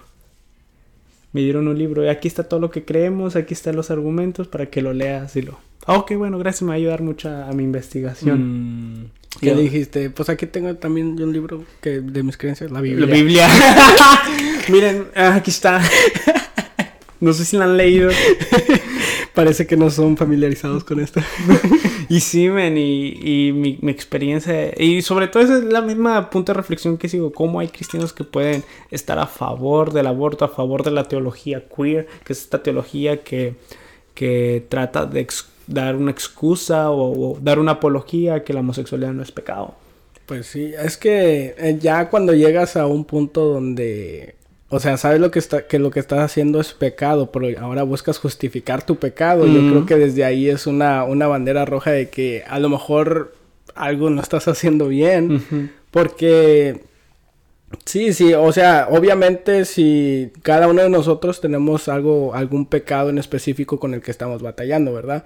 Me 1.33 1.41
dieron 1.41 1.67
un 1.67 1.77
libro 1.77 2.03
y 2.03 2.09
aquí 2.09 2.27
está 2.27 2.43
todo 2.43 2.59
lo 2.59 2.71
que 2.71 2.83
creemos, 2.83 3.35
aquí 3.35 3.53
están 3.53 3.75
los 3.75 3.89
argumentos 3.89 4.47
para 4.47 4.65
que 4.65 4.81
lo 4.81 4.93
leas 4.93 5.35
y 5.35 5.41
lo... 5.41 5.59
Ah, 5.85 5.97
ok, 5.97 6.13
bueno, 6.15 6.37
gracias, 6.37 6.63
me 6.63 6.69
va 6.69 6.73
a 6.73 6.77
ayudar 6.77 7.01
mucho 7.01 7.29
a, 7.29 7.47
a 7.47 7.53
mi 7.53 7.63
investigación. 7.63 8.99
Mm. 8.99 9.05
¿Qué 9.39 9.55
dijiste? 9.55 10.09
Pues 10.09 10.29
aquí 10.29 10.45
tengo 10.45 10.75
también 10.75 11.21
un 11.21 11.31
libro 11.31 11.63
que 11.81 12.01
de 12.01 12.23
mis 12.23 12.37
creencias, 12.37 12.69
la 12.69 12.81
Biblia. 12.81 13.07
La 13.07 13.13
Biblia. 13.13 13.49
Miren, 14.69 15.07
ah, 15.15 15.35
aquí 15.35 15.51
está. 15.51 15.81
no 17.19 17.33
sé 17.33 17.45
si 17.45 17.57
la 17.57 17.65
han 17.65 17.77
leído. 17.77 18.11
Parece 19.33 19.65
que 19.65 19.77
no 19.77 19.89
son 19.89 20.17
familiarizados 20.17 20.83
con 20.83 20.99
esto. 20.99 21.21
Y 22.11 22.19
sí, 22.19 22.49
men, 22.49 22.77
y, 22.77 23.47
y 23.47 23.53
mi, 23.53 23.79
mi, 23.81 23.89
experiencia. 23.89 24.73
Y 24.77 25.01
sobre 25.01 25.29
todo 25.29 25.43
esa 25.43 25.59
es 25.59 25.63
la 25.63 25.79
misma 25.79 26.29
punto 26.29 26.51
de 26.51 26.57
reflexión 26.57 26.97
que 26.97 27.07
sigo. 27.07 27.31
Cómo 27.31 27.61
hay 27.61 27.69
cristianos 27.69 28.11
que 28.11 28.25
pueden 28.25 28.65
estar 28.89 29.17
a 29.17 29.27
favor 29.27 29.93
del 29.93 30.07
aborto, 30.07 30.43
a 30.43 30.49
favor 30.49 30.83
de 30.83 30.91
la 30.91 31.05
teología 31.05 31.63
queer, 31.73 32.07
que 32.25 32.33
es 32.33 32.41
esta 32.41 32.61
teología 32.61 33.23
que, 33.23 33.55
que 34.13 34.65
trata 34.67 35.05
de 35.05 35.25
dar 35.67 35.95
una 35.95 36.11
excusa 36.11 36.91
o, 36.91 37.31
o 37.31 37.39
dar 37.39 37.59
una 37.59 37.71
apología 37.73 38.43
que 38.43 38.51
la 38.51 38.59
homosexualidad 38.59 39.13
no 39.13 39.23
es 39.23 39.31
pecado. 39.31 39.75
Pues 40.25 40.47
sí, 40.47 40.73
es 40.77 40.97
que 40.97 41.55
eh, 41.57 41.77
ya 41.79 42.09
cuando 42.09 42.33
llegas 42.33 42.75
a 42.75 42.87
un 42.87 43.05
punto 43.05 43.45
donde 43.45 44.35
o 44.73 44.79
sea, 44.79 44.95
sabes 44.95 45.19
lo 45.19 45.31
que 45.31 45.39
está, 45.39 45.67
que 45.67 45.79
lo 45.79 45.91
que 45.91 45.99
estás 45.99 46.19
haciendo 46.19 46.61
es 46.61 46.71
pecado, 46.73 47.29
pero 47.29 47.47
ahora 47.59 47.83
buscas 47.83 48.17
justificar 48.17 48.85
tu 48.85 48.95
pecado. 48.95 49.45
Mm. 49.45 49.53
Yo 49.53 49.69
creo 49.69 49.85
que 49.85 49.95
desde 49.97 50.23
ahí 50.23 50.49
es 50.49 50.65
una, 50.65 51.03
una 51.03 51.27
bandera 51.27 51.65
roja 51.65 51.91
de 51.91 52.09
que 52.09 52.45
a 52.47 52.57
lo 52.57 52.69
mejor 52.69 53.33
algo 53.75 54.09
no 54.09 54.21
estás 54.21 54.47
haciendo 54.47 54.87
bien. 54.87 55.31
Uh 55.31 55.39
-huh. 55.39 55.69
Porque 55.91 56.83
sí, 57.83 58.13
sí, 58.13 58.33
o 58.33 58.49
sea, 58.53 58.87
obviamente 58.89 59.65
si 59.65 60.31
cada 60.41 60.69
uno 60.69 60.83
de 60.83 60.89
nosotros 60.89 61.41
tenemos 61.41 61.89
algo, 61.89 62.33
algún 62.33 62.65
pecado 62.65 63.09
en 63.09 63.17
específico 63.17 63.77
con 63.77 63.93
el 63.93 64.01
que 64.01 64.11
estamos 64.11 64.41
batallando, 64.41 64.93
¿verdad? 64.93 65.25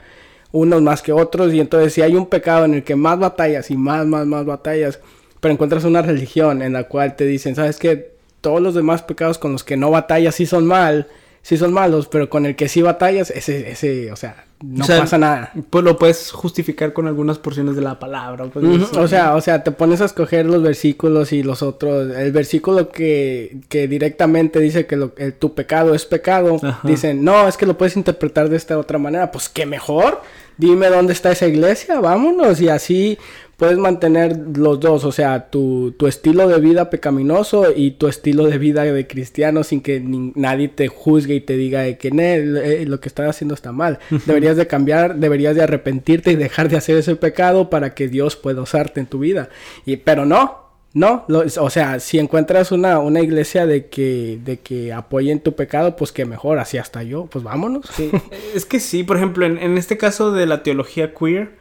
Unos 0.51 0.81
más 0.81 1.03
que 1.03 1.11
otros. 1.11 1.53
Y 1.53 1.59
entonces 1.59 1.93
si 1.93 2.01
hay 2.01 2.15
un 2.15 2.25
pecado 2.25 2.65
en 2.65 2.73
el 2.73 2.83
que 2.83 2.95
más 2.95 3.19
batallas 3.19 3.69
y 3.69 3.77
más, 3.77 4.07
más, 4.07 4.25
más 4.25 4.43
batallas, 4.43 4.99
pero 5.39 5.53
encuentras 5.53 5.83
una 5.83 6.01
religión 6.01 6.63
en 6.63 6.73
la 6.73 6.85
cual 6.85 7.15
te 7.15 7.27
dicen, 7.27 7.53
¿sabes 7.53 7.77
qué? 7.77 8.14
Todos 8.45 8.61
los 8.61 8.75
demás 8.75 9.01
pecados 9.01 9.39
con 9.39 9.53
los 9.53 9.63
que 9.63 9.75
no 9.75 9.89
batallas 9.89 10.35
sí 10.35 10.45
son 10.45 10.67
mal, 10.67 11.07
sí 11.41 11.57
son 11.57 11.73
malos, 11.73 12.07
pero 12.07 12.29
con 12.29 12.45
el 12.45 12.55
que 12.55 12.67
sí 12.67 12.83
batallas, 12.83 13.31
ese, 13.31 13.71
ese, 13.71 14.11
o 14.11 14.15
sea, 14.15 14.45
no 14.63 14.83
o 14.83 14.87
sea, 14.87 14.99
pasa 14.99 15.17
nada. 15.17 15.51
Pues 15.71 15.83
lo 15.83 15.97
puedes 15.97 16.31
justificar 16.31 16.93
con 16.93 17.07
algunas 17.07 17.39
porciones 17.39 17.75
de 17.75 17.81
la 17.81 17.97
palabra. 17.97 18.45
Pues, 18.45 18.63
uh 18.63 18.67
-huh. 18.67 18.99
O 18.99 19.07
sea, 19.07 19.33
o 19.33 19.41
sea, 19.41 19.63
te 19.63 19.71
pones 19.71 19.99
a 20.01 20.05
escoger 20.05 20.45
los 20.45 20.61
versículos 20.61 21.33
y 21.33 21.41
los 21.41 21.63
otros. 21.63 22.15
El 22.15 22.31
versículo 22.31 22.89
que, 22.89 23.57
que 23.67 23.87
directamente 23.87 24.59
dice 24.59 24.85
que 24.85 24.95
lo, 24.95 25.13
el, 25.17 25.33
tu 25.33 25.55
pecado 25.55 25.95
es 25.95 26.05
pecado, 26.05 26.59
Ajá. 26.61 26.87
dicen, 26.87 27.23
no, 27.23 27.47
es 27.47 27.57
que 27.57 27.65
lo 27.65 27.79
puedes 27.79 27.97
interpretar 27.97 28.47
de 28.49 28.57
esta 28.57 28.77
otra 28.77 28.99
manera. 28.99 29.31
Pues 29.31 29.49
qué 29.49 29.65
mejor. 29.65 30.21
Dime 30.57 30.87
dónde 30.87 31.13
está 31.13 31.31
esa 31.31 31.47
iglesia, 31.47 31.99
vámonos. 31.99 32.61
Y 32.61 32.69
así 32.69 33.17
puedes 33.57 33.77
mantener 33.77 34.37
los 34.55 34.79
dos, 34.79 35.05
o 35.05 35.11
sea, 35.11 35.49
tu, 35.49 35.93
tu, 35.97 36.07
estilo 36.07 36.47
de 36.47 36.59
vida 36.59 36.89
pecaminoso 36.89 37.71
y 37.73 37.91
tu 37.91 38.07
estilo 38.07 38.45
de 38.47 38.57
vida 38.57 38.83
de 38.83 39.07
cristiano 39.07 39.63
sin 39.63 39.81
que 39.81 39.99
ni, 39.99 40.33
nadie 40.35 40.67
te 40.67 40.87
juzgue 40.87 41.35
y 41.35 41.41
te 41.41 41.55
diga 41.55 41.81
de 41.81 41.97
que 41.97 42.09
eh, 42.09 42.85
lo 42.85 42.99
que 42.99 43.07
estás 43.07 43.29
haciendo 43.29 43.53
está 43.53 43.71
mal. 43.71 43.99
deberías 44.25 44.57
de 44.57 44.67
cambiar, 44.67 45.15
deberías 45.15 45.55
de 45.55 45.63
arrepentirte 45.63 46.31
y 46.31 46.35
dejar 46.35 46.69
de 46.69 46.77
hacer 46.77 46.97
ese 46.97 47.15
pecado 47.15 47.69
para 47.69 47.93
que 47.93 48.07
Dios 48.07 48.35
pueda 48.35 48.61
usarte 48.61 48.99
en 48.99 49.07
tu 49.07 49.19
vida. 49.19 49.49
Y, 49.85 49.97
pero 49.97 50.25
no, 50.25 50.64
no, 50.95 51.25
lo, 51.27 51.39
o 51.39 51.69
sea, 51.69 51.99
si 51.99 52.19
encuentras 52.19 52.71
una, 52.71 52.99
una 52.99 53.19
iglesia 53.19 53.65
de 53.65 53.87
que, 53.87 54.39
de 54.41 54.61
que 54.61 54.93
apoyen 54.93 55.41
tu 55.41 55.53
pecado, 55.53 55.97
pues 55.97 56.13
que 56.13 56.23
mejor, 56.23 56.57
así 56.57 56.77
hasta 56.77 57.03
yo, 57.03 57.25
pues 57.25 57.43
vámonos. 57.43 57.85
Sí. 57.93 58.09
es 58.55 58.65
que 58.65 58.79
sí, 58.79 59.03
por 59.03 59.17
ejemplo, 59.17 59.45
en, 59.45 59.57
en, 59.57 59.77
este 59.77 59.97
caso 59.97 60.31
de 60.31 60.45
la 60.45 60.63
teología 60.63 61.13
queer, 61.13 61.57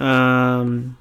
um, 0.00 0.94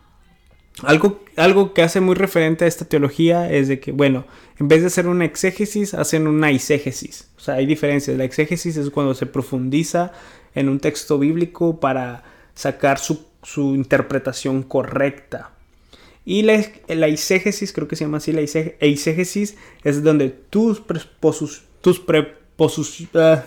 algo, 0.82 1.24
algo 1.38 1.74
que 1.74 1.84
hace 1.84 2.02
muy 2.02 2.16
referente 2.16 2.66
a 2.66 2.68
esta 2.68 2.84
teología 2.84 3.50
es 3.50 3.70
de 3.70 3.80
que, 3.80 3.94
bueno, 3.94 4.26
en 4.60 4.68
vez 4.68 4.82
de 4.82 4.88
hacer 4.88 5.08
una 5.08 5.24
exégesis, 5.24 5.94
hacen 5.94 6.28
una 6.28 6.50
eisegesis. 6.50 7.30
O 7.38 7.40
sea, 7.40 7.56
hay 7.56 7.66
diferencias. 7.66 8.18
La 8.18 8.26
exégesis 8.26 8.76
es 8.76 8.90
cuando 8.90 9.14
se 9.14 9.26
profundiza 9.26 10.12
en 10.54 10.68
un 10.68 10.82
texto 10.82 11.18
bíblico 11.18 11.80
para 11.80 12.26
sacar 12.56 13.00
su, 13.00 13.26
su 13.42 13.74
interpretación 13.74 14.64
correcta. 14.64 15.52
Y 16.26 16.44
la, 16.44 16.64
la, 16.88 17.08
eisegesis, 17.08 17.74
creo 17.74 17.88
que 17.88 17.96
se 17.96 18.06
llama 18.06 18.18
así, 18.18 18.32
la 18.32 18.42
eisegesis 18.42 19.56
es 19.84 20.04
donde 20.04 20.30
tus 20.30 20.80
preposus, 20.80 21.64
tus 21.82 22.00
preposus, 22.00 23.02
uh, 23.02 23.40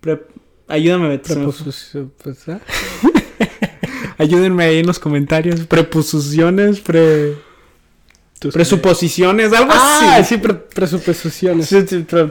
pre, 0.00 0.22
ayúdame. 0.68 1.18
Preposus, 1.18 1.96
pues, 2.22 2.46
¿eh? 2.46 2.60
Ayúdenme 4.18 4.64
ahí 4.64 4.78
en 4.78 4.86
los 4.86 4.98
comentarios. 4.98 5.66
Preposiciones, 5.66 6.80
pre. 6.80 7.36
Tus 8.38 8.54
presuposiciones, 8.54 9.52
algo 9.52 9.70
ah, 9.74 10.16
así. 10.16 10.34
sí, 10.34 10.40
pre 10.40 10.54
presuposiciones. 10.54 11.66
Sí, 11.66 11.84
sí, 11.86 11.98
pre 11.98 12.30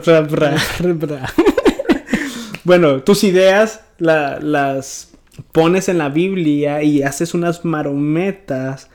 bueno, 2.64 3.02
tus 3.02 3.22
ideas 3.22 3.80
la, 3.98 4.40
las 4.40 5.10
pones 5.52 5.88
en 5.88 5.98
la 5.98 6.08
Biblia 6.08 6.82
y 6.82 7.02
haces 7.02 7.32
unas 7.34 7.64
marometas 7.64 8.89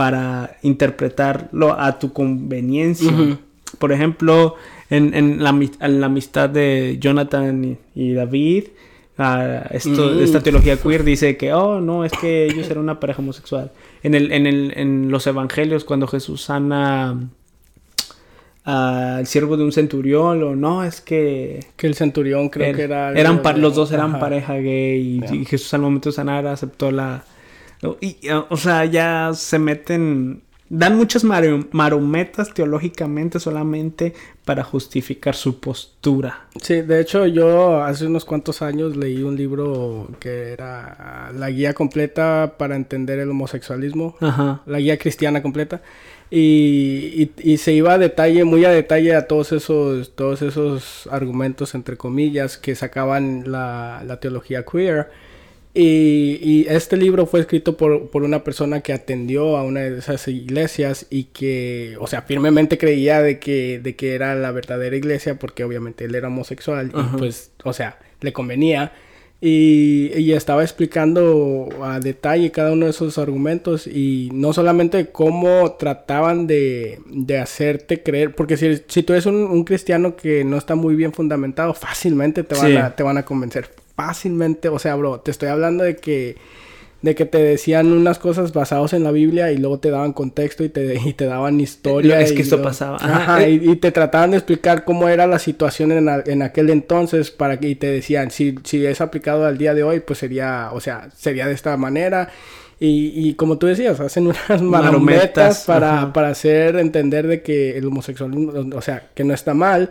para 0.00 0.56
interpretarlo 0.62 1.78
a 1.78 1.98
tu 1.98 2.14
conveniencia. 2.14 3.12
Uh 3.12 3.18
-huh. 3.18 3.38
Por 3.78 3.92
ejemplo, 3.92 4.54
en, 4.88 5.12
en, 5.12 5.44
la, 5.44 5.50
en, 5.50 6.00
la, 6.00 6.06
amistad 6.06 6.48
de 6.48 6.96
Jonathan 6.98 7.62
y, 7.62 7.76
y 7.94 8.14
David, 8.14 8.64
esto, 9.72 10.12
mm. 10.14 10.22
esta 10.22 10.40
teología 10.40 10.78
queer 10.78 11.04
dice 11.04 11.36
que, 11.36 11.52
oh, 11.52 11.82
no, 11.82 12.06
es 12.06 12.12
que 12.12 12.46
ellos 12.46 12.70
eran 12.70 12.84
una 12.84 12.98
pareja 12.98 13.20
homosexual. 13.20 13.72
En, 14.02 14.14
el, 14.14 14.32
en, 14.32 14.46
el, 14.46 14.72
en 14.74 15.10
los 15.10 15.26
evangelios, 15.26 15.84
cuando 15.84 16.06
Jesús 16.06 16.44
sana 16.44 17.18
al 18.64 19.26
siervo 19.26 19.58
de 19.58 19.64
un 19.64 19.72
centurión, 19.72 20.42
o 20.42 20.56
no, 20.56 20.82
es 20.82 21.02
que... 21.02 21.60
Que 21.76 21.88
el 21.88 21.94
centurión 21.94 22.48
creo 22.48 22.74
que 22.74 22.84
era... 22.84 23.12
Eran 23.12 23.42
los 23.56 23.74
dos 23.74 23.92
eran 23.92 24.12
Ajá. 24.12 24.20
pareja 24.20 24.54
gay 24.54 24.98
y, 24.98 25.20
yeah. 25.20 25.34
y, 25.34 25.44
Jesús 25.44 25.74
al 25.74 25.82
momento 25.82 26.08
de 26.08 26.14
sanar 26.14 26.46
aceptó 26.46 26.90
la... 26.90 27.22
Y, 28.00 28.30
uh, 28.30 28.44
o 28.48 28.56
sea, 28.56 28.84
ya 28.84 29.32
se 29.34 29.58
meten 29.58 30.42
dan 30.70 30.96
muchas 30.96 31.24
mar 31.24 31.44
marometas 31.72 32.54
teológicamente 32.54 33.40
solamente 33.40 34.14
para 34.44 34.62
justificar 34.62 35.34
su 35.34 35.58
postura. 35.58 36.46
Sí, 36.62 36.80
de 36.82 37.00
hecho 37.00 37.26
yo 37.26 37.82
hace 37.82 38.06
unos 38.06 38.24
cuantos 38.24 38.62
años 38.62 38.96
leí 38.96 39.22
un 39.22 39.36
libro 39.36 40.08
que 40.20 40.52
era 40.52 41.32
la 41.34 41.50
guía 41.50 41.74
completa 41.74 42.54
para 42.56 42.76
entender 42.76 43.18
el 43.18 43.30
homosexualismo, 43.30 44.16
Ajá. 44.20 44.62
la 44.64 44.78
guía 44.78 44.96
cristiana 44.96 45.42
completa. 45.42 45.82
Y, 46.30 47.32
y, 47.36 47.52
y, 47.52 47.56
se 47.56 47.72
iba 47.72 47.94
a 47.94 47.98
detalle, 47.98 48.44
muy 48.44 48.64
a 48.64 48.70
detalle 48.70 49.16
a 49.16 49.26
todos 49.26 49.50
esos, 49.50 50.14
todos 50.14 50.42
esos 50.42 51.08
argumentos, 51.10 51.74
entre 51.74 51.96
comillas, 51.96 52.56
que 52.56 52.76
sacaban 52.76 53.50
la, 53.50 54.04
la 54.06 54.20
teología 54.20 54.64
queer. 54.64 55.10
Y, 55.72 56.66
este 56.68 56.96
libro 56.96 57.26
fue 57.26 57.40
escrito 57.40 57.76
por, 57.76 58.10
por, 58.10 58.24
una 58.24 58.42
persona 58.42 58.80
que 58.80 58.92
atendió 58.92 59.56
a 59.56 59.62
una 59.62 59.80
de 59.80 59.98
esas 59.98 60.26
iglesias 60.26 61.06
y 61.10 61.24
que, 61.24 61.96
o 62.00 62.08
sea, 62.08 62.22
firmemente 62.22 62.76
creía 62.76 63.22
de 63.22 63.38
que, 63.38 63.78
de 63.78 63.94
que 63.94 64.14
era 64.14 64.34
la 64.34 64.50
verdadera 64.50 64.96
iglesia 64.96 65.38
porque 65.38 65.62
obviamente 65.62 66.06
él 66.06 66.14
era 66.14 66.28
homosexual 66.28 66.90
y 66.92 67.18
pues, 67.18 67.52
o 67.62 67.72
sea, 67.72 67.98
le 68.20 68.32
convenía. 68.32 68.92
Y, 69.42 70.10
y, 70.16 70.32
estaba 70.32 70.62
explicando 70.62 71.70
a 71.82 71.98
detalle 71.98 72.50
cada 72.50 72.72
uno 72.72 72.84
de 72.84 72.90
esos 72.90 73.16
argumentos 73.16 73.86
y 73.86 74.28
no 74.34 74.52
solamente 74.52 75.06
cómo 75.12 75.76
trataban 75.78 76.46
de, 76.46 77.00
de 77.06 77.38
hacerte 77.38 78.02
creer, 78.02 78.34
porque 78.34 78.58
si, 78.58 78.82
si 78.86 79.02
tú 79.02 79.14
eres 79.14 79.24
un, 79.24 79.36
un, 79.36 79.64
cristiano 79.64 80.14
que 80.14 80.44
no 80.44 80.58
está 80.58 80.74
muy 80.74 80.94
bien 80.94 81.14
fundamentado, 81.14 81.72
fácilmente 81.72 82.44
te 82.44 82.54
van, 82.54 82.76
a, 82.76 82.94
te 82.94 83.02
van 83.02 83.16
a 83.16 83.24
convencer 83.24 83.70
fácilmente, 84.00 84.68
o 84.68 84.78
sea, 84.78 84.96
bro, 84.96 85.20
te 85.20 85.30
estoy 85.30 85.48
hablando 85.48 85.84
de 85.84 85.96
que 85.96 86.36
de 87.02 87.14
que 87.14 87.24
te 87.24 87.38
decían 87.38 87.90
unas 87.92 88.18
cosas 88.18 88.52
basadas 88.52 88.92
en 88.92 89.04
la 89.04 89.10
Biblia 89.10 89.52
y 89.52 89.56
luego 89.56 89.78
te 89.78 89.90
daban 89.90 90.12
contexto 90.12 90.64
y 90.64 90.68
te, 90.68 91.00
y 91.04 91.12
te 91.14 91.24
daban 91.24 91.60
historia. 91.60 92.20
Es 92.20 92.32
que 92.32 92.42
esto 92.42 92.60
pasaba. 92.62 92.98
Ajá, 93.00 93.46
y, 93.48 93.76
te 93.76 93.90
trataban 93.90 94.32
de 94.32 94.38
explicar 94.38 94.84
cómo 94.84 95.08
era 95.08 95.26
la 95.26 95.38
situación 95.38 95.92
en, 95.92 96.08
en, 96.26 96.42
aquel 96.42 96.68
entonces 96.68 97.30
para 97.30 97.58
que 97.58 97.70
y 97.70 97.74
te 97.74 97.86
decían, 97.86 98.30
si, 98.30 98.56
si 98.64 98.84
es 98.84 99.00
aplicado 99.00 99.46
al 99.46 99.56
día 99.56 99.72
de 99.72 99.82
hoy, 99.82 100.00
pues 100.00 100.18
sería, 100.18 100.70
o 100.72 100.80
sea, 100.80 101.08
sería 101.16 101.46
de 101.46 101.54
esta 101.54 101.76
manera. 101.76 102.30
Y, 102.78 103.12
y 103.14 103.34
como 103.34 103.58
tú 103.58 103.66
decías, 103.66 103.98
hacen 104.00 104.26
unas 104.48 104.62
marometas 104.62 105.64
para, 105.64 106.12
para 106.12 106.28
hacer 106.28 106.76
entender 106.76 107.26
de 107.26 107.42
que 107.42 107.78
el 107.78 107.86
homosexualismo, 107.86 108.52
o 108.76 108.82
sea, 108.82 109.08
que 109.14 109.24
no 109.24 109.32
está 109.32 109.54
mal. 109.54 109.90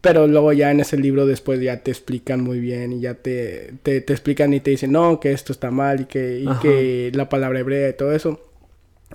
Pero 0.00 0.28
luego 0.28 0.52
ya 0.52 0.70
en 0.70 0.80
ese 0.80 0.96
libro 0.96 1.26
después 1.26 1.60
ya 1.60 1.82
te 1.82 1.90
explican 1.90 2.42
muy 2.42 2.60
bien 2.60 2.92
y 2.92 3.00
ya 3.00 3.14
te, 3.14 3.74
te, 3.82 3.96
explican 3.96 4.54
y 4.54 4.60
te 4.60 4.70
dicen, 4.70 4.92
no, 4.92 5.18
que 5.18 5.32
esto 5.32 5.52
está 5.52 5.72
mal 5.72 6.02
y 6.02 6.04
que, 6.04 6.40
y 6.40 6.48
que 6.60 7.10
la 7.14 7.28
palabra 7.28 7.58
hebrea 7.58 7.88
y 7.88 7.94
todo 7.94 8.12
eso. 8.12 8.40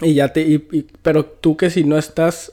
Y 0.02 0.14
ya 0.16 0.34
te... 0.34 0.42
Y, 0.42 0.58
pero 1.02 1.26
tú 1.26 1.56
que 1.56 1.70
si 1.70 1.84
no 1.84 1.98
estás 1.98 2.52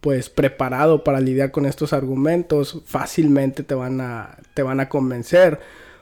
pues 0.00 0.30
preparado 0.30 1.04
para 1.04 1.20
lidiar 1.20 1.50
con 1.50 1.66
estos 1.66 1.92
argumentos, 1.92 2.82
fácilmente 2.86 3.62
te 3.62 3.74
van 3.74 4.00
a, 4.00 4.38
te 4.54 4.62
van 4.62 4.80
a 4.80 4.88
convencer. 4.88 5.60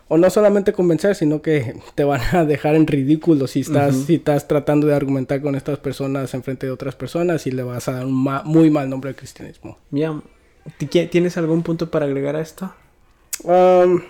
O 0.09 0.19
no 0.19 0.31
solamente 0.31 0.73
convencer, 0.73 1.17
sino 1.17 1.43
que 1.43 1.75
te 1.97 2.05
van 2.05 2.21
a 2.33 2.45
dejar 2.45 2.77
en 2.77 2.87
ridículo 2.87 3.47
si 3.47 3.61
estás, 3.61 3.97
si 4.07 4.15
estás 4.15 4.47
tratando 4.47 4.87
de 4.87 4.95
argumentar 4.95 5.43
con 5.43 5.57
estas 5.57 5.79
personas 5.81 6.33
en 6.33 6.45
frente 6.45 6.67
de 6.67 6.73
otras 6.73 6.95
personas 6.95 7.47
y 7.47 7.51
le 7.51 7.65
vas 7.65 7.89
a 7.89 7.93
dar 7.93 8.07
un 8.07 8.15
muy 8.45 8.71
mal 8.71 8.89
nombre 8.89 9.11
al 9.11 9.17
cristianismo. 9.17 9.79
Bien, 9.91 10.23
¿Tienes 10.79 11.37
algún 11.37 11.63
punto 11.63 11.91
para 11.91 12.07
agregar 12.07 12.37
a 12.37 12.41
esto? 12.41 12.73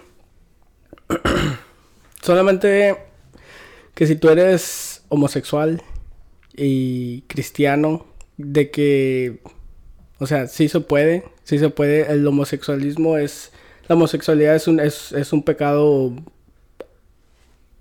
Solamente 2.22 2.96
que 3.94 4.06
si 4.06 4.16
tú 4.16 4.28
eres 4.28 5.02
homosexual 5.08 5.82
y 6.54 7.22
cristiano, 7.22 8.06
de 8.36 8.70
que, 8.70 9.40
o 10.18 10.26
sea, 10.26 10.46
sí 10.46 10.68
se 10.68 10.80
puede, 10.80 11.24
sí 11.44 11.58
se 11.58 11.70
puede, 11.70 12.12
el 12.12 12.26
homosexualismo 12.26 13.16
es, 13.16 13.52
la 13.88 13.94
homosexualidad 13.94 14.54
es 14.54 14.68
un, 14.68 14.80
es 14.80 15.32
un 15.32 15.42
pecado 15.42 16.12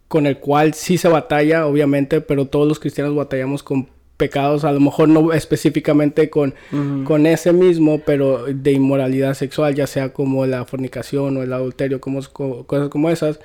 con 0.07 0.27
el 0.27 0.39
cual 0.39 0.73
sí 0.73 0.97
se 0.97 1.07
batalla, 1.07 1.65
obviamente, 1.65 2.21
pero 2.21 2.47
todos 2.47 2.67
los 2.67 2.79
cristianos 2.79 3.15
batallamos 3.15 3.63
con 3.63 3.89
pecados, 4.17 4.63
a 4.63 4.71
lo 4.71 4.79
mejor 4.79 5.09
no 5.09 5.33
específicamente 5.33 6.29
con, 6.29 6.53
con 7.03 7.25
ese 7.25 7.53
mismo, 7.53 8.01
pero 8.05 8.45
de 8.45 8.71
inmoralidad 8.71 9.33
sexual, 9.33 9.75
ya 9.75 9.87
sea 9.87 10.13
como 10.13 10.45
la 10.45 10.65
fornicación 10.65 11.37
o 11.37 11.43
el 11.43 11.53
adulterio, 11.53 11.99
como, 11.99 12.21
cosas 12.65 12.89
como 12.89 13.09
esas. 13.09 13.39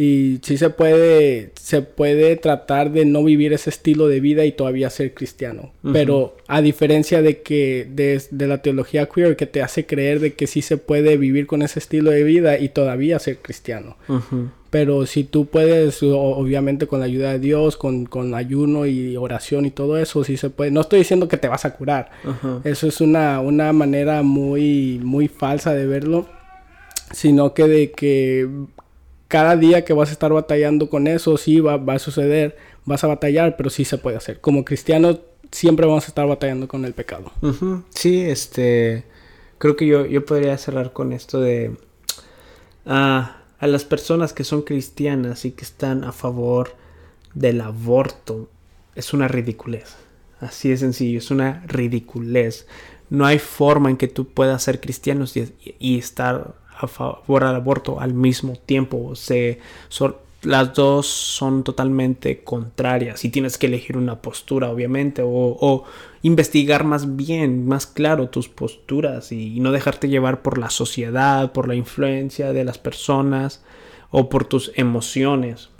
Y 0.00 0.38
sí 0.42 0.56
se 0.58 0.70
puede, 0.70 1.50
se 1.60 1.82
puede 1.82 2.36
tratar 2.36 2.92
de 2.92 3.04
no 3.04 3.24
vivir 3.24 3.52
ese 3.52 3.70
estilo 3.70 4.06
de 4.06 4.20
vida 4.20 4.44
y 4.44 4.52
todavía 4.52 4.90
ser 4.90 5.12
cristiano. 5.12 5.72
Pero 5.92 6.36
a 6.46 6.62
diferencia 6.62 7.20
de 7.20 7.42
que 7.42 7.88
de, 7.90 8.22
de, 8.30 8.46
la 8.46 8.62
teología 8.62 9.06
queer 9.06 9.34
que 9.34 9.46
te 9.46 9.60
hace 9.60 9.86
creer 9.86 10.20
de 10.20 10.34
que 10.34 10.46
sí 10.46 10.62
se 10.62 10.76
puede 10.76 11.16
vivir 11.16 11.48
con 11.48 11.62
ese 11.62 11.80
estilo 11.80 12.12
de 12.12 12.22
vida 12.22 12.60
y 12.60 12.68
todavía 12.68 13.18
ser 13.18 13.38
cristiano. 13.38 13.96
Pero 14.70 15.06
si 15.06 15.24
tú 15.24 15.46
puedes, 15.46 16.02
obviamente 16.02 16.86
con 16.86 17.00
la 17.00 17.06
ayuda 17.06 17.32
de 17.32 17.38
Dios, 17.38 17.76
con, 17.76 18.04
con, 18.04 18.34
ayuno 18.34 18.84
y 18.84 19.16
oración 19.16 19.64
y 19.64 19.70
todo 19.70 19.96
eso, 19.96 20.24
sí 20.24 20.36
se 20.36 20.50
puede. 20.50 20.70
No 20.70 20.82
estoy 20.82 20.98
diciendo 20.98 21.26
que 21.26 21.38
te 21.38 21.48
vas 21.48 21.64
a 21.64 21.74
curar. 21.74 22.10
Eso 22.64 22.86
es 22.86 23.00
una, 23.00 23.40
una 23.40 23.72
manera 23.72 24.22
muy, 24.22 25.00
muy 25.02 25.28
falsa 25.28 25.72
de 25.72 25.86
verlo. 25.86 26.26
Sino 27.12 27.54
que 27.54 27.66
de 27.66 27.92
que 27.92 28.46
cada 29.28 29.56
día 29.56 29.86
que 29.86 29.94
vas 29.94 30.10
a 30.10 30.12
estar 30.12 30.32
batallando 30.32 30.90
con 30.90 31.06
eso, 31.06 31.38
sí 31.38 31.60
va, 31.60 31.78
va 31.78 31.94
a 31.94 31.98
suceder, 31.98 32.58
vas 32.84 33.02
a 33.04 33.06
batallar, 33.06 33.56
pero 33.56 33.70
sí 33.70 33.86
se 33.86 33.96
puede 33.96 34.18
hacer. 34.18 34.40
Como 34.42 34.66
cristianos 34.66 35.20
siempre 35.50 35.86
vamos 35.86 36.04
a 36.04 36.08
estar 36.08 36.26
batallando 36.26 36.68
con 36.68 36.84
el 36.84 36.92
pecado. 36.92 37.32
Sí, 37.94 38.20
este... 38.20 39.04
Creo 39.56 39.76
que 39.76 39.86
yo, 39.86 40.04
yo 40.04 40.24
podría 40.26 40.56
cerrar 40.58 40.92
con 40.92 41.14
esto 41.14 41.40
de... 41.40 41.74
Ah 42.84 43.37
a 43.58 43.66
las 43.66 43.84
personas 43.84 44.32
que 44.32 44.44
son 44.44 44.62
cristianas 44.62 45.44
y 45.44 45.52
que 45.52 45.64
están 45.64 46.04
a 46.04 46.12
favor 46.12 46.74
del 47.34 47.60
aborto 47.60 48.48
es 48.94 49.12
una 49.12 49.28
ridiculez. 49.28 49.96
Así 50.40 50.68
de 50.68 50.76
sencillo, 50.76 51.18
es 51.18 51.30
una 51.30 51.64
ridiculez. 51.66 52.66
No 53.10 53.26
hay 53.26 53.38
forma 53.38 53.90
en 53.90 53.96
que 53.96 54.08
tú 54.08 54.28
puedas 54.28 54.62
ser 54.62 54.80
cristiano 54.80 55.24
y, 55.78 55.98
estar 55.98 56.54
a 56.76 56.86
favor 56.86 57.44
del 57.44 57.56
aborto 57.56 58.00
al 58.00 58.14
mismo 58.14 58.54
tiempo. 58.54 59.14
Se, 59.16 59.58
las 60.42 60.74
dos 60.74 61.06
son 61.06 61.64
totalmente 61.64 62.44
contrarias 62.44 63.24
y 63.24 63.28
tienes 63.28 63.58
que 63.58 63.66
elegir 63.66 63.96
una 63.96 64.22
postura, 64.22 64.70
obviamente, 64.70 65.22
o, 65.24 65.84
investigar 66.22 66.84
más 66.84 67.16
bien, 67.16 67.66
más 67.66 67.86
claro 67.86 68.28
tus 68.28 68.48
posturas 68.48 69.32
y, 69.32 69.60
no 69.60 69.72
dejarte 69.72 70.08
llevar 70.08 70.42
por 70.42 70.58
la 70.58 70.70
sociedad, 70.70 71.52
por 71.52 71.68
la 71.68 71.74
influencia 71.74 72.52
de 72.52 72.64
las 72.64 72.78
personas 72.78 73.62
o 74.10 74.28
por 74.28 74.44
tus 74.44 74.72
emociones. 74.76 75.70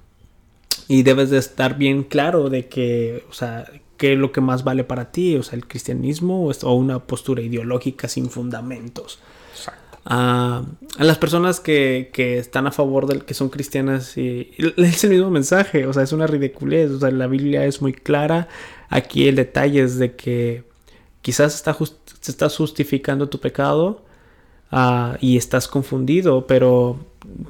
Y 0.88 1.02
debes 1.02 1.30
de 1.30 1.38
estar 1.38 1.76
bien 1.76 2.02
claro 2.02 2.50
de 2.50 2.68
que, 2.68 3.24
o 3.28 3.32
sea, 3.32 3.70
qué 3.96 4.14
es 4.14 4.18
lo 4.18 4.32
que 4.32 4.40
más 4.40 4.64
vale 4.64 4.84
para 4.84 5.12
ti, 5.12 5.36
o 5.36 5.42
sea, 5.42 5.56
el 5.56 5.66
cristianismo 5.66 6.48
o 6.48 6.72
una 6.74 7.00
postura 7.00 7.42
ideológica 7.42 8.08
sin 8.08 8.30
fundamentos 8.30 9.20
a, 10.04 10.62
las 10.98 11.18
personas 11.18 11.60
que, 11.60 12.10
están 12.16 12.66
a 12.66 12.72
favor 12.72 13.06
del 13.06 13.24
que 13.24 13.34
son 13.34 13.48
cristianas 13.48 14.16
y, 14.16 14.50
es 14.76 15.04
el 15.04 15.10
mismo 15.10 15.30
mensaje, 15.30 15.86
o 15.86 15.92
sea, 15.92 16.02
es 16.02 16.12
una 16.12 16.26
ridiculez, 16.26 16.90
o 16.90 17.00
sea, 17.00 17.10
la 17.10 17.26
Biblia 17.26 17.64
es 17.64 17.82
muy 17.82 17.92
clara, 17.92 18.48
aquí 18.88 19.28
el 19.28 19.36
detalle 19.36 19.82
es 19.82 19.98
de 19.98 20.16
que 20.16 20.64
quizás 21.22 21.54
está 21.54 21.76
se 22.20 22.30
estás 22.30 22.56
justificando 22.56 23.28
tu 23.28 23.38
pecado 23.38 24.04
ah, 24.70 25.16
y 25.20 25.36
estás 25.36 25.68
confundido, 25.68 26.46
pero 26.46 26.98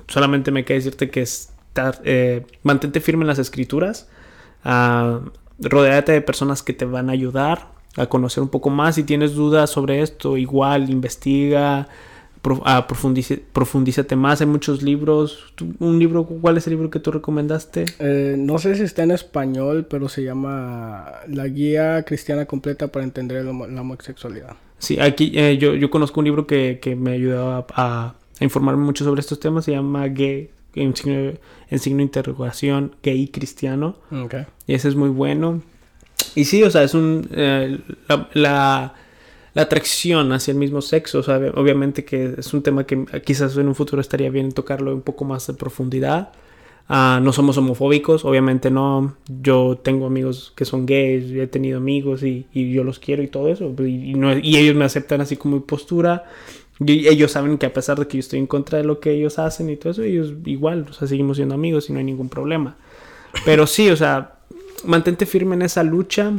solamente 0.09 0.51
me 0.51 0.65
queda 0.65 0.77
decirte 0.77 1.11
que 1.11 1.27
eh, 2.05 2.45
mantente 2.63 3.01
firme 3.01 3.23
en 3.23 3.29
las 3.29 3.39
escrituras, 3.39 4.09
uh, 4.65 5.29
rodeate 5.61 6.13
de 6.13 6.21
personas 6.21 6.63
que 6.63 6.73
te 6.73 6.85
van 6.85 7.09
a 7.09 7.13
ayudar 7.13 7.73
a 7.97 8.07
conocer 8.07 8.43
un 8.43 8.49
poco 8.49 8.71
más, 8.71 8.95
si 8.95 9.05
tienes 9.05 9.35
dudas 9.35 9.71
sobre 9.71 10.03
esto, 10.03 10.37
igual 10.37 10.91
investiga, 10.91 11.89
a 12.65 12.87
profundízate 12.87 14.17
más. 14.17 14.41
Hay 14.41 14.47
muchos 14.47 14.83
libros. 14.83 15.53
¿Un 15.79 15.99
libro? 15.99 16.25
¿Cuál 16.25 16.57
es 16.57 16.67
el 16.67 16.75
libro 16.75 16.91
que 16.91 17.01
tú 17.01 17.11
recomendaste? 17.11 17.85
Eh, 17.99 18.37
no 18.39 18.59
sé 18.59 18.75
si 18.75 18.83
está 18.83 19.03
en 19.03 19.11
español, 19.11 19.87
pero 19.89 20.09
se 20.09 20.23
llama 20.23 21.13
La 21.29 21.47
Guía 21.47 22.03
Cristiana 22.05 22.47
Completa 22.47 22.89
para 22.89 23.05
Entender 23.05 23.45
la 23.45 23.81
Homosexualidad. 23.81 24.57
Sí, 24.79 25.01
aquí 25.01 25.33
eh, 25.35 25.59
yo, 25.59 25.75
yo, 25.75 25.91
conozco 25.91 26.21
un 26.21 26.25
libro 26.25 26.47
que, 26.47 26.79
que 26.81 26.95
me 26.95 27.13
ayudó 27.13 27.67
a, 27.75 28.15
informarme 28.41 28.85
mucho 28.85 29.05
sobre 29.05 29.21
estos 29.21 29.41
temas. 29.41 29.65
Se 29.65 29.73
llama 29.73 30.07
Gay, 30.07 30.51
en 30.75 30.95
signo, 30.95 31.33
en 31.71 31.79
signo 31.79 31.99
de 31.99 32.05
interrogación, 32.05 32.95
Gay 33.03 33.29
Cristiano. 33.29 33.97
Y 34.67 34.75
ese 34.75 34.89
es 34.89 34.95
muy 34.95 35.09
bueno. 35.09 35.63
Y 36.35 36.45
sí, 36.45 36.63
o 36.63 36.71
sea, 36.71 36.85
es 36.85 36.95
un... 36.95 37.29
Eh, 37.33 37.79
la 38.09 38.29
la 38.35 38.95
atracción 39.63 40.33
hacia 40.33 40.53
el 40.53 40.59
mismo 40.59 40.81
sexo. 40.81 41.21
obviamente 41.55 42.05
que 42.05 42.35
es 42.39 42.55
un 42.55 42.63
tema 42.63 42.85
que 42.85 43.05
quizás 43.25 43.57
en 43.57 43.69
un 43.69 43.75
futuro 43.75 44.01
estaría 44.01 44.31
bien 44.31 44.53
tocarlo 44.53 44.95
un 44.95 45.03
poco 45.03 45.25
más 45.25 45.47
de 45.47 45.55
profundidad. 45.55 46.33
Ah, 46.91 47.21
no 47.23 47.33
somos 47.35 47.59
homofóbicos, 47.59 48.25
obviamente 48.25 48.71
no. 48.71 49.17
Yo 49.29 49.79
tengo 49.83 50.07
amigos 50.07 50.53
que 50.57 50.65
son 50.65 50.87
gays, 50.87 51.31
he 51.33 51.47
tenido 51.47 51.77
amigos 51.79 52.23
y, 52.23 52.47
yo 52.53 52.83
los 52.83 52.99
quiero 52.99 53.23
y 53.23 53.29
todo 53.29 53.49
eso. 53.49 53.75
Y, 53.81 54.15
ellos 54.57 54.75
me 54.75 54.85
aceptan 54.85 55.21
así 55.21 55.37
como 55.37 55.57
mi 55.57 55.63
postura. 55.63 56.25
Y 56.81 57.09
ellos 57.09 57.33
saben 57.33 57.59
que 57.59 57.67
a 57.67 57.73
pesar 57.73 57.99
de 57.99 58.07
que 58.07 58.19
yo 58.19 58.21
estoy 58.21 58.39
en 58.39 58.47
contra 58.47 58.79
de 58.79 58.85
lo 58.85 59.01
que 59.01 59.11
ellos 59.11 59.39
hacen 59.39 59.69
y 59.69 59.77
todo 59.77 59.91
eso, 59.91 60.03
ellos 60.03 60.33
igual, 60.45 60.87
o 60.89 60.93
sea, 60.93 61.09
seguimos 61.09 61.37
siendo 61.37 61.55
amigos 61.55 61.91
y 61.91 61.93
no 61.93 61.99
hay 61.99 62.05
ningún 62.05 62.29
problema. 62.29 62.77
Pero 63.45 63.67
sí, 63.67 63.91
o 63.91 63.97
sea, 63.97 64.39
mantente 64.85 65.27
firme 65.27 65.57
en 65.57 65.63
esa 65.63 65.83
lucha 65.83 66.33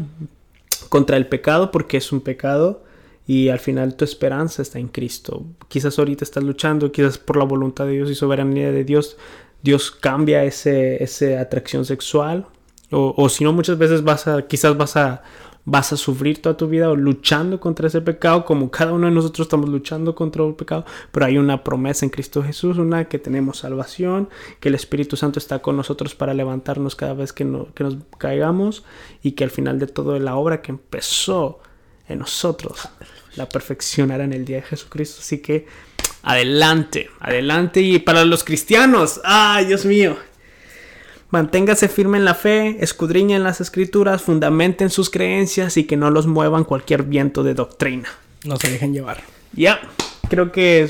contra 0.88 1.18
el 1.18 1.28
pecado 1.28 1.72
porque 1.72 1.98
es 1.98 2.12
un 2.12 2.22
pecado 2.22 2.84
y 3.30 3.50
al 3.50 3.60
final 3.60 3.96
tu 3.96 4.06
esperanza 4.06 4.64
está 4.64 4.80
en 4.80 4.88
Cristo. 4.88 5.46
Quizás 5.68 6.00
ahorita 6.00 6.24
estás 6.24 6.44
luchando, 6.44 6.92
quizás 6.92 7.20
por 7.20 7.38
la 7.38 7.46
voluntad 7.46 7.86
de 7.86 7.92
Dios 7.92 8.10
y 8.10 8.16
soberanía 8.16 8.72
de 8.72 8.84
Dios 8.84 9.18
Dios 9.62 9.92
cambia 9.92 10.44
ese, 10.44 11.04
esa 11.04 11.42
atracción 11.42 11.86
sexual. 11.86 12.48
O, 12.92 13.14
o 13.16 13.30
si 13.30 13.44
no, 13.44 13.54
muchas 13.54 13.78
veces 13.78 14.04
vas 14.04 14.28
a, 14.28 14.48
quizás 14.48 14.76
vas 14.78 14.96
a, 14.96 15.22
vas 15.66 15.94
a 15.94 15.98
sufrir 15.98 16.42
toda 16.42 16.58
tu 16.58 16.68
vida 16.68 16.88
luchando 16.94 17.60
contra 17.60 17.88
ese 17.88 18.02
pecado, 18.02 18.46
como 18.46 18.72
cada 18.72 18.94
uno 18.94 19.08
de 19.08 19.14
nosotros 19.14 19.46
estamos 19.46 19.70
luchando 19.70 20.16
contra 20.16 20.44
el 20.44 20.56
pecado, 20.56 20.86
pero 21.12 21.26
hay 21.26 21.38
una 21.38 21.64
promesa 21.64 22.06
en 22.06 22.10
Cristo 22.10 22.42
Jesús, 22.42 22.78
una 22.78 23.06
que 23.06 23.20
tenemos 23.20 23.60
salvación, 23.60 24.30
que 24.60 24.70
el 24.70 24.76
Espíritu 24.76 25.18
Santo 25.18 25.38
está 25.38 25.60
con 25.60 25.78
nosotros 25.78 26.16
para 26.16 26.34
levantarnos 26.34 26.96
cada 26.96 27.14
vez 27.14 27.32
que, 27.32 27.46
no, 27.46 27.72
que 27.76 27.84
nos 27.84 27.98
caigamos 28.18 28.84
y 29.22 29.34
que 29.34 29.44
al 29.44 29.52
final 29.52 29.78
de 29.78 29.88
todo 29.88 30.18
la 30.18 30.36
obra 30.36 30.62
que 30.62 30.72
empezó 30.72 31.60
en 32.08 32.20
nosotros 32.20 32.90
la 33.36 33.48
perfeccionará 33.48 34.24
en 34.24 34.34
el 34.34 34.46
día 34.46 34.58
de 34.58 34.64
Jesucristo. 34.64 35.18
Así 35.22 35.40
que 35.40 35.66
adelante, 36.24 37.10
adelante 37.20 37.82
y 37.82 38.00
para 38.00 38.26
los 38.26 38.44
cristianos, 38.44 39.22
ay 39.24 39.66
Dios 39.66 39.86
mío, 39.86 40.18
Manténgase 41.32 41.90
firme 41.90 42.18
en 42.18 42.26
la 42.26 42.34
fe, 42.34 42.78
escudriñen 42.80 43.44
las 43.44 43.62
escrituras, 43.62 44.24
fundamenten 44.24 44.90
sus 44.90 45.12
creencias 45.12 45.78
y 45.78 45.84
que 45.84 45.96
no 45.96 46.10
los 46.10 46.26
muevan 46.26 46.64
cualquier 46.64 47.04
viento 47.04 47.44
de 47.44 47.54
doctrina. 47.54 48.10
No 48.46 48.58
se 48.58 48.72
dejen 48.72 48.94
llevar. 48.94 49.22
Ya, 49.54 49.80
creo 50.28 50.52
que 50.52 50.90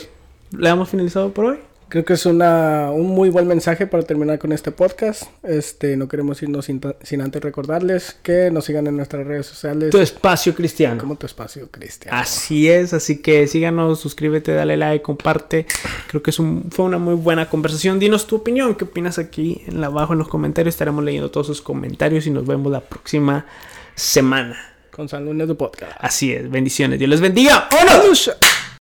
le 0.52 0.70
hemos 0.70 0.90
finalizado 0.90 1.34
por 1.34 1.46
hoy. 1.46 1.58
Creo 1.90 2.06
que 2.06 2.14
es 2.14 2.28
una, 2.28 2.92
un 2.92 3.08
muy 3.08 3.30
buen 3.30 3.48
mensaje 3.48 3.88
para 3.88 4.04
terminar 4.04 4.38
con 4.38 4.52
este 4.52 4.72
podcast. 4.72 5.24
Este, 5.42 5.98
no 5.98 6.08
queremos 6.08 6.40
irnos 6.44 6.66
sin, 6.66 6.80
sin, 7.02 7.22
antes 7.22 7.42
recordarles 7.42 8.16
que 8.22 8.52
nos 8.52 8.66
sigan 8.66 8.86
en 8.86 8.96
nuestras 8.96 9.26
redes 9.26 9.48
sociales. 9.48 9.90
Tu 9.90 9.98
espacio 9.98 10.54
cristiano. 10.54 11.02
Como 11.02 11.16
tu 11.16 11.26
espacio 11.26 11.68
cristiano. 11.72 12.16
Así 12.16 12.70
es, 12.70 12.94
así 12.94 13.24
que 13.24 13.48
síganos, 13.48 14.00
suscríbete, 14.00 14.54
dale 14.54 14.78
like, 14.78 15.02
comparte. 15.02 15.66
Creo 16.08 16.22
que 16.22 16.30
es 16.30 16.38
un, 16.38 16.70
fue 16.70 16.86
una 16.86 17.00
muy 17.00 17.16
buena 17.16 17.50
conversación. 17.50 17.98
Dinos 17.98 18.28
tu 18.28 18.36
opinión, 18.36 18.76
qué 18.76 18.84
opinas 18.84 19.18
aquí 19.18 19.64
en 19.66 19.84
abajo 19.84 20.14
en 20.14 20.20
los 20.20 20.28
comentarios. 20.28 20.76
Estaremos 20.76 21.04
leyendo 21.04 21.32
todos 21.32 21.48
sus 21.48 21.64
comentarios 21.64 22.28
y 22.28 22.30
nos 22.30 22.46
vemos 22.46 22.72
la 22.72 22.82
próxima 22.82 23.48
semana. 23.96 24.76
Con 24.92 25.10
San 25.10 25.26
Lunes 25.26 25.48
de 25.48 25.56
Podcast. 25.56 25.94
Así 25.98 26.34
es, 26.34 26.52
bendiciones. 26.52 27.00
Dios 27.00 27.10
les 27.10 27.22
bendiga. 27.22 27.68
¡Vámonos! 27.72 28.30